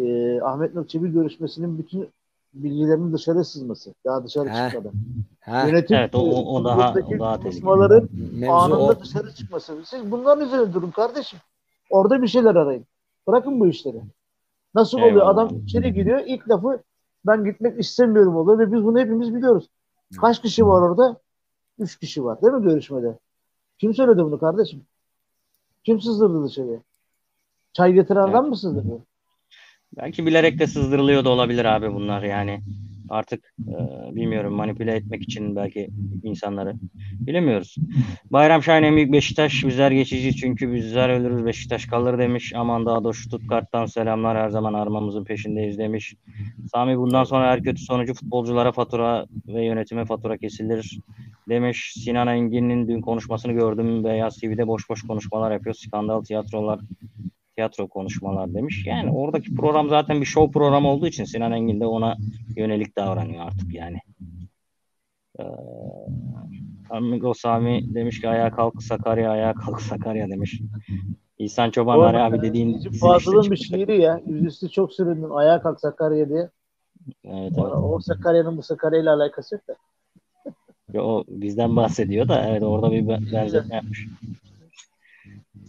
e, 0.00 0.40
Ahmet 0.40 0.74
Nur 0.74 0.86
Çebi 0.86 1.12
görüşmesinin 1.12 1.78
bütün 1.78 2.08
bilgilerinin 2.54 3.12
dışarı 3.12 3.44
sızması. 3.44 3.94
Daha 4.06 4.24
dışarı 4.24 4.48
He. 4.48 4.70
çıkmadan. 4.70 4.92
He. 5.40 5.68
Yönetim 5.68 5.96
evet, 5.96 6.14
o, 6.14 6.18
o, 6.18 6.54
o 6.54 6.64
daha, 6.64 6.94
o 6.94 7.18
daha 7.18 7.40
konuşmaların 7.40 8.08
anında 8.48 8.78
o. 8.78 9.00
dışarı 9.00 9.34
çıkması. 9.34 9.82
Siz 9.84 10.10
bunların 10.10 10.46
üzerine 10.46 10.72
durun 10.72 10.90
kardeşim. 10.90 11.38
Orada 11.90 12.22
bir 12.22 12.28
şeyler 12.28 12.54
arayın. 12.54 12.84
Bırakın 13.26 13.60
bu 13.60 13.66
işleri. 13.66 14.02
Nasıl 14.74 14.98
Eyvallah. 14.98 15.12
oluyor? 15.12 15.26
Adam 15.26 15.58
içeri 15.58 15.94
giriyor. 15.94 16.20
İlk 16.26 16.48
lafı 16.48 16.82
ben 17.26 17.44
gitmek 17.44 17.80
istemiyorum 17.80 18.36
oluyor 18.36 18.58
ve 18.58 18.72
biz 18.72 18.84
bunu 18.84 18.98
hepimiz 18.98 19.34
biliyoruz. 19.34 19.68
Kaç 20.20 20.42
kişi 20.42 20.66
var 20.66 20.82
orada? 20.82 21.20
Üç 21.78 21.98
kişi 21.98 22.24
var 22.24 22.42
değil 22.42 22.52
mi 22.52 22.62
görüşmede? 22.62 23.18
Kim 23.78 23.94
söyledi 23.94 24.18
bunu 24.18 24.38
kardeşim? 24.38 24.82
Kim 25.84 26.00
sızdırdı 26.00 26.44
dışarıya? 26.44 26.80
Çay 27.72 27.92
getiren 27.92 28.20
evet. 28.20 28.30
adam 28.30 28.48
mı 28.48 28.56
sızdırdı? 28.56 29.02
Belki 29.96 30.26
bilerek 30.26 30.58
de 30.58 30.66
sızdırılıyor 30.66 31.24
da 31.24 31.30
olabilir 31.30 31.64
abi 31.64 31.94
bunlar 31.94 32.22
yani 32.22 32.60
artık 33.10 33.54
e, 33.60 33.74
bilmiyorum 34.14 34.54
manipüle 34.54 34.94
etmek 34.94 35.22
için 35.22 35.56
belki 35.56 35.90
insanları 36.22 36.74
bilemiyoruz. 37.20 37.76
Bayram 38.30 38.62
Şahin 38.62 38.82
en 38.82 38.96
büyük 38.96 39.12
Beşiktaş 39.12 39.64
bizler 39.64 39.90
geçici 39.90 40.36
çünkü 40.36 40.74
bizler 40.74 41.08
ölürüz 41.08 41.44
Beşiktaş 41.44 41.86
kalır 41.86 42.18
demiş. 42.18 42.52
Aman 42.56 42.86
da 42.86 42.92
Adoş 42.92 43.24
Stuttgart'tan 43.24 43.86
selamlar 43.86 44.38
her 44.38 44.48
zaman 44.48 44.74
armamızın 44.74 45.24
peşindeyiz 45.24 45.78
demiş. 45.78 46.14
Sami 46.72 46.98
bundan 46.98 47.24
sonra 47.24 47.50
her 47.50 47.62
kötü 47.62 47.82
sonucu 47.82 48.14
futbolculara 48.14 48.72
fatura 48.72 49.26
ve 49.46 49.64
yönetime 49.64 50.04
fatura 50.04 50.38
kesilir 50.38 50.98
demiş. 51.48 51.92
Sinan 52.04 52.28
Engin'in 52.28 52.88
dün 52.88 53.00
konuşmasını 53.00 53.52
gördüm. 53.52 54.04
Beyaz 54.04 54.36
TV'de 54.36 54.66
boş 54.66 54.90
boş 54.90 55.02
konuşmalar 55.02 55.52
yapıyor. 55.52 55.74
Skandal 55.74 56.22
tiyatrolar 56.22 56.80
tiyatro 57.54 57.88
konuşmalar 57.88 58.54
demiş. 58.54 58.86
Yani 58.86 59.10
oradaki 59.10 59.54
program 59.54 59.88
zaten 59.88 60.20
bir 60.20 60.26
show 60.26 60.52
programı 60.52 60.88
olduğu 60.88 61.06
için 61.06 61.24
Sinan 61.24 61.52
Engin 61.52 61.80
de 61.80 61.86
ona 61.86 62.16
yönelik 62.56 62.96
davranıyor 62.96 63.46
artık 63.46 63.74
yani. 63.74 63.98
Ee, 65.40 65.44
Amigo 66.90 67.34
Sami 67.34 67.94
demiş 67.94 68.20
ki 68.20 68.28
ayağa 68.28 68.50
kalk 68.50 68.82
Sakarya 68.82 69.30
ayağa 69.30 69.54
kalk 69.54 69.80
Sakarya 69.80 70.28
demiş. 70.28 70.60
İhsan 71.38 71.70
Çoban 71.70 72.00
Ari 72.00 72.18
abi 72.18 72.42
dediğin 72.42 72.90
Fazıl'ın 73.00 73.50
bir 73.50 73.56
şiiri 73.56 74.00
ya. 74.00 74.20
Yüzüstü 74.26 74.68
çok 74.68 74.92
süründüm 74.92 75.36
ayağa 75.36 75.62
kalk 75.62 75.80
Sakarya 75.80 76.28
diye. 76.28 76.50
Evet, 77.24 77.52
evet. 77.56 77.58
O 77.58 78.00
Sakarya'nın 78.00 78.56
bu 78.56 78.62
Sakarya 78.62 79.00
ile 79.00 79.10
alakası 79.10 79.54
yok 79.54 79.62
da. 79.68 79.76
o 81.00 81.24
bizden 81.28 81.76
bahsediyor 81.76 82.28
da 82.28 82.48
evet 82.48 82.62
orada 82.62 82.90
bir 82.92 83.08
benzetme 83.08 83.74
yapmış. 83.74 84.06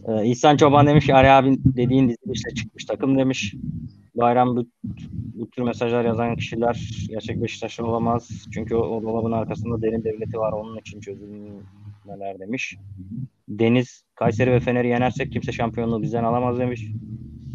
Ee, 0.08 0.26
İhsan 0.26 0.58
Çoban 0.58 0.88
demiş 0.88 1.10
Ali 1.10 1.30
abi 1.30 1.58
dediğin 1.66 2.10
dizilişle 2.10 2.54
çıkmış 2.54 2.86
takım 2.86 3.18
demiş. 3.18 3.54
Bayram 4.16 4.56
bu, 4.56 4.66
bu 5.34 5.50
tür 5.50 5.62
mesajlar 5.62 6.06
yazan 6.06 6.36
kişiler 6.36 7.08
gerçek 7.10 7.42
Beşiktaşlı 7.42 7.88
olamaz. 7.88 8.46
Çünkü 8.54 8.76
o, 8.76 8.80
o 8.80 9.04
dolabın 9.04 9.32
arkasında 9.32 9.82
derin 9.82 10.04
devleti 10.04 10.38
var. 10.38 10.52
Onun 10.52 10.78
için 10.78 11.00
çözülmeler 11.00 12.40
demiş. 12.40 12.78
Deniz, 13.50 14.04
Kayseri 14.16 14.52
ve 14.52 14.60
Fener'i 14.60 14.88
yenersek 14.88 15.32
kimse 15.32 15.52
şampiyonluğu 15.52 16.02
bizden 16.02 16.24
alamaz 16.24 16.60
demiş. 16.60 16.88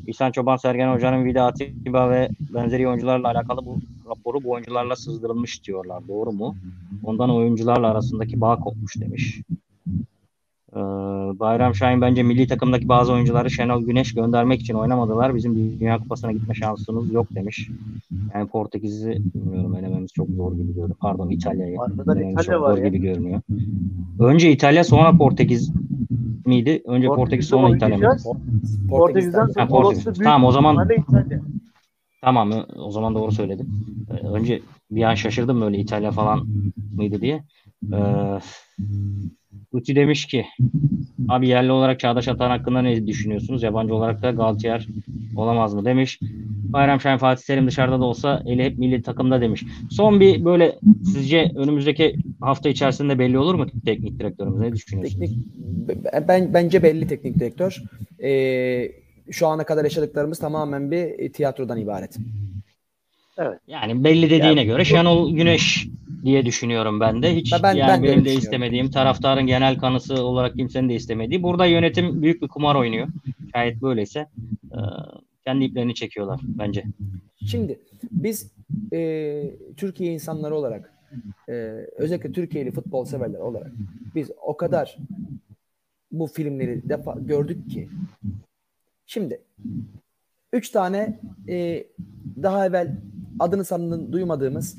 İhsan 0.07 0.33
Çoban, 0.33 0.57
Sergen 0.57 0.93
Hoca'nın 0.93 1.25
Vida 1.25 1.45
Atiba 1.45 2.11
ve 2.11 2.29
benzeri 2.55 2.89
oyuncularla 2.89 3.29
alakalı 3.29 3.67
bu 3.67 3.79
raporu 4.09 4.45
bu 4.45 4.51
oyuncularla 4.51 4.97
sızdırılmış 4.97 5.65
diyorlar. 5.65 6.09
Doğru 6.09 6.33
mu? 6.33 6.57
Ondan 7.03 7.31
oyuncularla 7.31 7.91
arasındaki 7.91 8.41
bağ 8.41 8.57
kopmuş 8.57 9.01
demiş. 9.01 9.41
Ee, 10.77 10.81
Bayram 11.39 11.75
Şahin 11.75 12.01
bence 12.01 12.23
milli 12.23 12.47
takımdaki 12.47 12.89
bazı 12.89 13.13
oyuncuları 13.13 13.51
Şenol 13.51 13.83
Güneş 13.83 14.15
göndermek 14.15 14.61
için 14.61 14.75
oynamadılar. 14.75 15.35
Bizim 15.35 15.81
Dünya 15.81 15.99
Kupası'na 15.99 16.33
gitme 16.33 16.55
şansımız 16.55 17.13
yok 17.13 17.27
demiş. 17.35 17.69
Yani 18.35 18.49
Portekiz'i 18.49 19.19
bilmiyorum 19.35 19.77
elememiz 19.77 20.13
çok 20.13 20.29
zor 20.29 20.53
gibi 20.53 20.67
görünüyor. 20.75 20.97
Pardon 21.01 21.31
İtalya'yı. 21.31 21.77
Elememiz 22.07 22.33
İtalya 22.33 22.59
çok 22.59 22.63
var 22.63 22.77
zor 22.77 22.83
ya. 22.83 22.89
gibi 22.89 22.99
görünüyor. 22.99 23.41
Önce 24.21 24.53
İtalya 24.53 24.85
sonra 24.85 25.17
Portekiz 25.17 25.73
miydi? 26.47 26.83
Önce 26.87 27.07
Portekiz 27.09 27.47
sonra 27.49 27.77
İtalya 27.77 27.97
mı? 27.97 28.05
oynayacağız. 28.05 28.27
Portekiz'den 28.89 29.47
sonra 29.47 29.67
Portekiz. 29.69 30.19
Tamam, 30.25 30.45
o 30.45 30.53
zaman-. 30.53 30.89
Tamam 32.23 32.53
o 32.77 32.91
zaman 32.91 33.15
doğru 33.15 33.33
söyledim. 33.33 33.69
Ee, 34.11 34.27
Önce 34.27 34.63
bir 34.91 35.03
an 35.03 35.15
şaşırdım 35.15 35.61
böyle 35.61 35.79
İtalya 35.79 36.11
falan 36.11 36.47
mıydı 36.97 37.21
diye. 37.21 37.45
Ee, 37.93 38.39
Guti 39.77 39.97
demiş 39.97 40.27
ki 40.27 40.47
abi 41.29 41.49
yerli 41.49 41.73
olarak 41.73 42.01
Çağdaş 42.01 42.29
Atan 42.29 42.51
hakkında 42.51 42.83
ne 42.83 43.07
düşünüyorsunuz? 43.07 43.63
Yabancı 43.63 43.95
olarak 43.95 44.23
da 44.23 44.31
Galtier 44.31 44.87
olamaz 45.37 45.75
mı 45.75 45.85
demiş. 45.85 46.19
Bayram 46.73 47.01
Şahin 47.01 47.19
Fatih 47.19 47.45
Terim 47.47 47.67
dışarıda 47.67 48.01
da 48.01 48.05
olsa 48.05 48.43
eli 48.47 48.65
hep 48.65 48.79
milli 48.79 49.03
takımda 49.03 49.41
demiş. 49.41 49.65
Son 49.91 50.21
bir 50.21 50.45
böyle 50.45 50.79
sizce 51.05 51.53
önümüzdeki 51.57 52.17
hafta 52.41 52.69
içerisinde 52.69 53.19
belli 53.19 53.39
olur 53.39 53.55
mu 53.55 53.67
teknik 53.85 54.19
direktörümüz? 54.19 54.61
Ne 54.61 54.73
düşünüyorsunuz? 54.73 55.21
Teknik 55.21 56.29
ben 56.29 56.55
bence 56.55 56.83
belli 56.83 57.07
teknik 57.07 57.35
direktör. 57.35 57.83
Ee, 58.23 58.93
şu 59.31 59.47
ana 59.47 59.65
kadar 59.65 59.85
yaşadıklarımız 59.85 60.39
tamamen 60.39 60.91
bir 60.91 61.33
tiyatrodan 61.33 61.79
ibaret. 61.79 62.17
Yani 63.67 64.05
belli 64.05 64.31
dediğine 64.31 64.47
Yani 64.47 64.67
göre 64.67 64.85
Şenol 64.85 65.35
Güneş 65.35 65.89
diye 66.27 66.47
düşünüyorum 66.47 67.01
ben 67.01 67.23
de. 67.23 67.37
Hiç 67.37 67.53
Ben- 67.63 67.75
yani 67.75 67.89
ben 67.89 68.03
de 68.03 68.07
benim 68.07 68.15
de 68.15 68.25
düşünüyorum. 68.25 68.43
istemediğim, 68.45 68.91
taraftarın 68.91 69.47
genel 69.47 69.79
kanısı 69.79 70.25
olarak 70.25 70.55
kimsenin 70.57 70.89
de 70.89 70.95
istemediği. 70.95 71.43
Burada 71.43 71.67
yönetim 71.67 72.23
büyük 72.23 72.43
bir 72.43 72.49
kumar 72.49 72.75
oynuyor. 72.75 73.09
Şayet 73.55 73.83
böyleyse 73.83 74.27
e, 74.73 74.79
kendi 75.45 75.65
iplerini 75.65 75.95
çekiyorlar 75.95 76.41
bence. 76.45 76.85
Şimdi 77.51 77.81
biz 78.11 78.53
e, 78.93 79.51
Türkiye 79.77 80.13
insanları 80.13 80.55
olarak 80.55 80.93
e, 81.49 81.53
özellikle 81.97 82.33
Türkiye'li 82.33 82.71
futbol 82.71 83.05
severler 83.05 83.39
olarak 83.39 83.73
biz 84.15 84.31
o 84.43 84.57
kadar 84.57 84.97
bu 86.13 86.27
filmleri 86.27 86.89
defa 86.89 87.17
gördük 87.21 87.71
ki 87.71 87.89
şimdi 89.07 89.41
üç 90.53 90.71
tane 90.71 91.21
e, 91.49 91.87
daha 92.43 92.67
evvel 92.67 92.97
adını 93.39 93.65
sanını 93.65 94.13
duymadığımız 94.13 94.79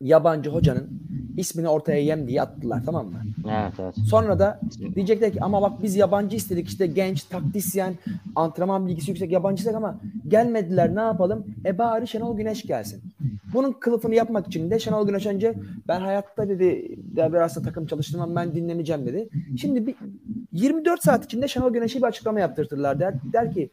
yabancı 0.00 0.50
hocanın 0.50 0.88
ismini 1.36 1.68
ortaya 1.68 2.02
yem 2.02 2.28
diye 2.28 2.42
attılar 2.42 2.82
tamam 2.84 3.06
mı? 3.06 3.20
Evet 3.44 3.72
evet. 3.78 3.94
Sonra 3.96 4.38
da 4.38 4.60
diyecekler 4.94 5.32
ki 5.32 5.42
ama 5.42 5.62
bak 5.62 5.82
biz 5.82 5.96
yabancı 5.96 6.36
istedik 6.36 6.68
işte 6.68 6.86
genç, 6.86 7.24
taktisyen, 7.24 7.94
antrenman 8.36 8.86
bilgisi 8.86 9.10
yüksek 9.10 9.32
yabancı 9.32 9.60
istedik 9.60 9.76
ama 9.76 10.00
gelmediler 10.28 10.94
ne 10.94 11.00
yapalım? 11.00 11.44
E 11.64 11.78
bari 11.78 12.08
Şenol 12.08 12.36
Güneş 12.36 12.62
gelsin. 12.62 13.02
Bunun 13.54 13.72
kılıfını 13.72 14.14
yapmak 14.14 14.46
için 14.46 14.70
de 14.70 14.78
Şenol 14.78 15.06
Güneş 15.06 15.26
önce 15.26 15.54
ben 15.88 16.00
hayatta 16.00 16.48
dedi 16.48 16.96
devre 17.16 17.38
arasında 17.38 17.64
takım 17.64 17.86
çalıştırmam 17.86 18.36
ben 18.36 18.54
dinleneceğim 18.54 19.06
dedi. 19.06 19.28
Şimdi 19.60 19.86
bir 19.86 19.94
24 20.52 21.02
saat 21.02 21.24
içinde 21.24 21.48
Şenol 21.48 21.72
Güneş'e 21.72 21.98
bir 21.98 22.04
açıklama 22.04 22.40
yaptırtırlar 22.40 23.00
der, 23.00 23.14
der 23.32 23.52
ki 23.52 23.70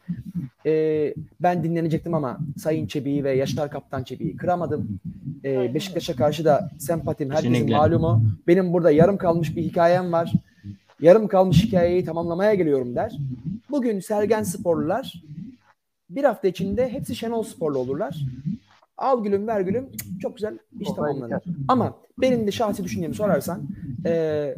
e, 0.66 1.14
ben 1.40 1.64
dinlenecektim 1.64 2.14
ama 2.14 2.38
Sayın 2.58 2.86
Çebi'yi 2.86 3.24
ve 3.24 3.36
Yaşar 3.36 3.70
Kaptan 3.70 4.04
Çebi'yi 4.04 4.36
kıramadım. 4.36 5.00
E, 5.44 5.74
Beşiktaş'a 5.74 6.16
karşı 6.16 6.44
da 6.44 6.70
sempatim 6.78 7.30
herkesin 7.30 7.52
Kesinlikle. 7.52 7.76
malumu. 7.76 8.22
Benim 8.46 8.72
burada 8.72 8.90
yarım 8.90 9.16
kalmış 9.18 9.56
bir 9.56 9.62
hikayem 9.62 10.12
var. 10.12 10.32
Yarım 11.00 11.28
kalmış 11.28 11.64
hikayeyi 11.64 12.04
tamamlamaya 12.04 12.54
geliyorum 12.54 12.94
der. 12.96 13.18
Bugün 13.70 14.00
Sergen 14.00 14.42
Sporlular 14.42 15.22
bir 16.10 16.24
hafta 16.24 16.48
içinde 16.48 16.88
hepsi 16.88 17.16
Şenol 17.16 17.42
Sporlu 17.42 17.78
olurlar. 17.78 18.16
Al 18.96 19.24
gülüm 19.24 19.46
ver 19.46 19.60
gülüm 19.60 19.88
çok 20.22 20.36
güzel 20.36 20.58
iş 20.80 20.88
tamamlanır. 20.88 21.42
Ama 21.68 21.96
benim 22.18 22.46
de 22.46 22.50
şahsi 22.50 22.84
düşüncemi 22.84 23.14
sorarsan 23.14 23.62
e, 24.06 24.54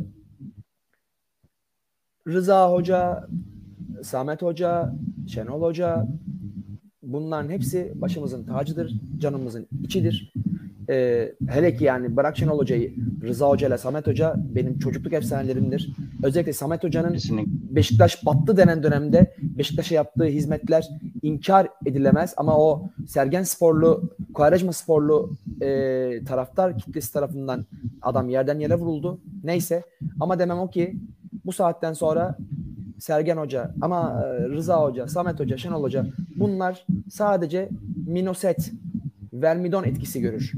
Rıza 2.33 2.73
Hoca, 2.73 3.29
Samet 4.03 4.43
Hoca, 4.43 4.95
Şenol 5.27 5.63
Hoca 5.63 6.07
bunların 7.03 7.51
hepsi 7.51 7.93
başımızın 7.95 8.45
tacıdır, 8.45 9.01
canımızın 9.19 9.67
içidir. 9.83 10.33
Ee, 10.91 11.35
hele 11.49 11.75
ki 11.75 11.85
yani 11.85 12.17
bırak 12.17 12.37
Şenol 12.37 12.59
Hoca'yı, 12.59 12.95
Rıza 13.23 13.49
Hoca 13.49 13.69
ile 13.69 13.79
Samet 13.79 14.07
Hoca 14.07 14.35
benim 14.55 14.79
çocukluk 14.79 15.13
efsanelerimdir. 15.13 15.93
Özellikle 16.23 16.53
Samet 16.53 16.85
Hoca'nın. 16.85 17.19
Beşiktaş 17.47 18.27
battı 18.27 18.57
denen 18.57 18.83
dönemde 18.83 19.35
Beşiktaş'a 19.39 19.95
yaptığı 19.95 20.25
hizmetler 20.25 20.89
inkar 21.23 21.69
edilemez 21.87 22.35
ama 22.37 22.59
o 22.59 22.91
Sergen 23.07 23.43
Sporlu, 23.43 24.11
Kuarejma 24.35 24.73
Sporlu 24.73 25.37
e, 25.61 25.69
taraftar 26.25 26.79
kitlesi 26.79 27.13
tarafından 27.13 27.67
adam 28.03 28.29
yerden 28.29 28.59
yere 28.59 28.75
vuruldu. 28.75 29.21
Neyse 29.45 29.83
ama 30.21 30.39
demem 30.39 30.59
o 30.59 30.71
ki 30.71 30.97
bu 31.45 31.53
saatten 31.53 31.93
sonra 31.93 32.37
Sergen 32.99 33.37
Hoca 33.37 33.75
ama 33.81 34.23
e, 34.25 34.49
Rıza 34.49 34.83
Hoca, 34.83 35.09
Samet 35.09 35.41
Hoca, 35.41 35.57
Şenol 35.57 35.83
Hoca 35.83 36.07
bunlar 36.37 36.87
sadece 37.11 37.69
minoset, 38.07 38.73
vermidon 39.33 39.85
etkisi 39.85 40.21
görür. 40.21 40.53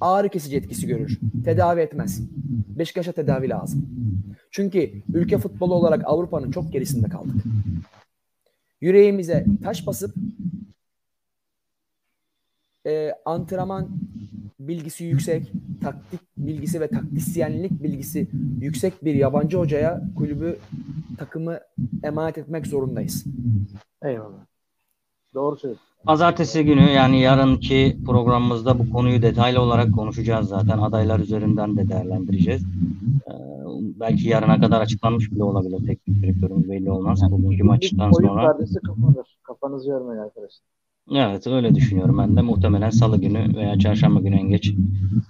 Ağrı 0.00 0.28
kesici 0.28 0.56
etkisi 0.56 0.86
görür. 0.86 1.20
Tedavi 1.44 1.80
etmez. 1.80 2.22
Beşiktaş'a 2.78 3.12
tedavi 3.12 3.48
lazım. 3.48 3.88
Çünkü 4.50 5.02
ülke 5.14 5.38
futbolu 5.38 5.74
olarak 5.74 6.02
Avrupa'nın 6.04 6.50
çok 6.50 6.72
gerisinde 6.72 7.08
kaldık. 7.08 7.44
Yüreğimize 8.80 9.46
taş 9.62 9.86
basıp 9.86 10.14
e, 12.86 13.12
antrenman 13.24 13.88
bilgisi 14.60 15.04
yüksek, 15.04 15.52
taktik 15.82 16.20
bilgisi 16.36 16.80
ve 16.80 16.88
taktisyenlik 16.88 17.82
bilgisi 17.82 18.28
yüksek 18.60 19.04
bir 19.04 19.14
yabancı 19.14 19.58
hocaya 19.58 20.02
kulübü 20.16 20.58
takımı 21.18 21.58
emanet 22.02 22.38
etmek 22.38 22.66
zorundayız. 22.66 23.24
Eyvallah. 24.02 24.46
Doğru 25.34 25.56
söylüyorsun. 25.56 25.86
Pazartesi 26.04 26.64
günü 26.64 26.90
yani 26.90 27.20
yarınki 27.20 27.98
programımızda 28.06 28.78
bu 28.78 28.90
konuyu 28.90 29.22
detaylı 29.22 29.60
olarak 29.60 29.94
konuşacağız 29.94 30.48
zaten. 30.48 30.78
Adaylar 30.78 31.20
üzerinden 31.20 31.76
de 31.76 31.88
değerlendireceğiz. 31.88 32.62
Ee, 32.62 33.32
belki 34.00 34.28
yarına 34.28 34.60
kadar 34.60 34.80
açıklanmış 34.80 35.32
bile 35.32 35.44
olabilir. 35.44 35.86
Teknik 35.86 36.22
direktörümüz 36.22 36.68
belli 36.68 36.90
olmaz. 36.90 37.20
Bugünkü 37.30 37.62
maçtan 37.62 38.10
sonra. 38.12 38.56
kapanır. 38.86 39.38
Kafanızı 39.42 39.90
yormayın 39.90 40.20
arkadaşlar. 40.20 40.75
Evet 41.14 41.46
öyle 41.46 41.74
düşünüyorum 41.74 42.18
ben 42.18 42.36
de. 42.36 42.42
Muhtemelen 42.42 42.90
salı 42.90 43.20
günü 43.20 43.56
veya 43.56 43.78
çarşamba 43.78 44.20
günü 44.20 44.34
en 44.36 44.48
geç 44.48 44.74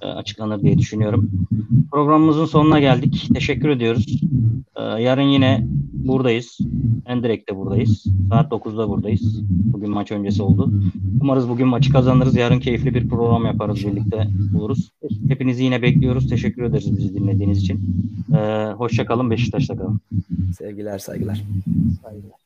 e, 0.03 0.07
açıklanır 0.07 0.62
diye 0.62 0.79
düşünüyorum. 0.79 1.31
Programımızın 1.93 2.45
sonuna 2.45 2.81
geldik. 2.81 3.29
Teşekkür 3.35 3.69
ediyoruz. 3.69 4.21
Ee, 4.77 4.83
yarın 4.83 5.23
yine 5.23 5.67
buradayız. 5.93 6.59
Endirek'te 7.07 7.57
buradayız. 7.57 8.05
Saat 8.29 8.53
9'da 8.53 8.89
buradayız. 8.89 9.43
Bugün 9.51 9.91
maç 9.91 10.12
öncesi 10.12 10.43
oldu. 10.43 10.73
Umarız 11.21 11.49
bugün 11.49 11.69
maçı 11.69 11.93
kazanırız. 11.93 12.37
Yarın 12.37 12.61
keyifli 12.61 12.95
bir 12.95 13.09
program 13.09 13.45
yaparız. 13.47 13.87
Birlikte 13.87 14.29
buluruz. 14.53 14.91
Hepinizi 15.29 15.65
yine 15.65 15.83
bekliyoruz. 15.83 16.29
Teşekkür 16.29 16.62
ederiz 16.62 16.99
bizi 16.99 17.15
dinlediğiniz 17.15 17.59
için. 17.59 17.81
Ee, 18.37 18.73
hoşça 18.77 19.07
kalın. 19.07 19.31
Beşiktaş'ta 19.31 19.77
kalın. 19.77 20.01
Sevgiler, 20.59 20.99
saygılar. 20.99 21.43
Saygılar. 22.03 22.46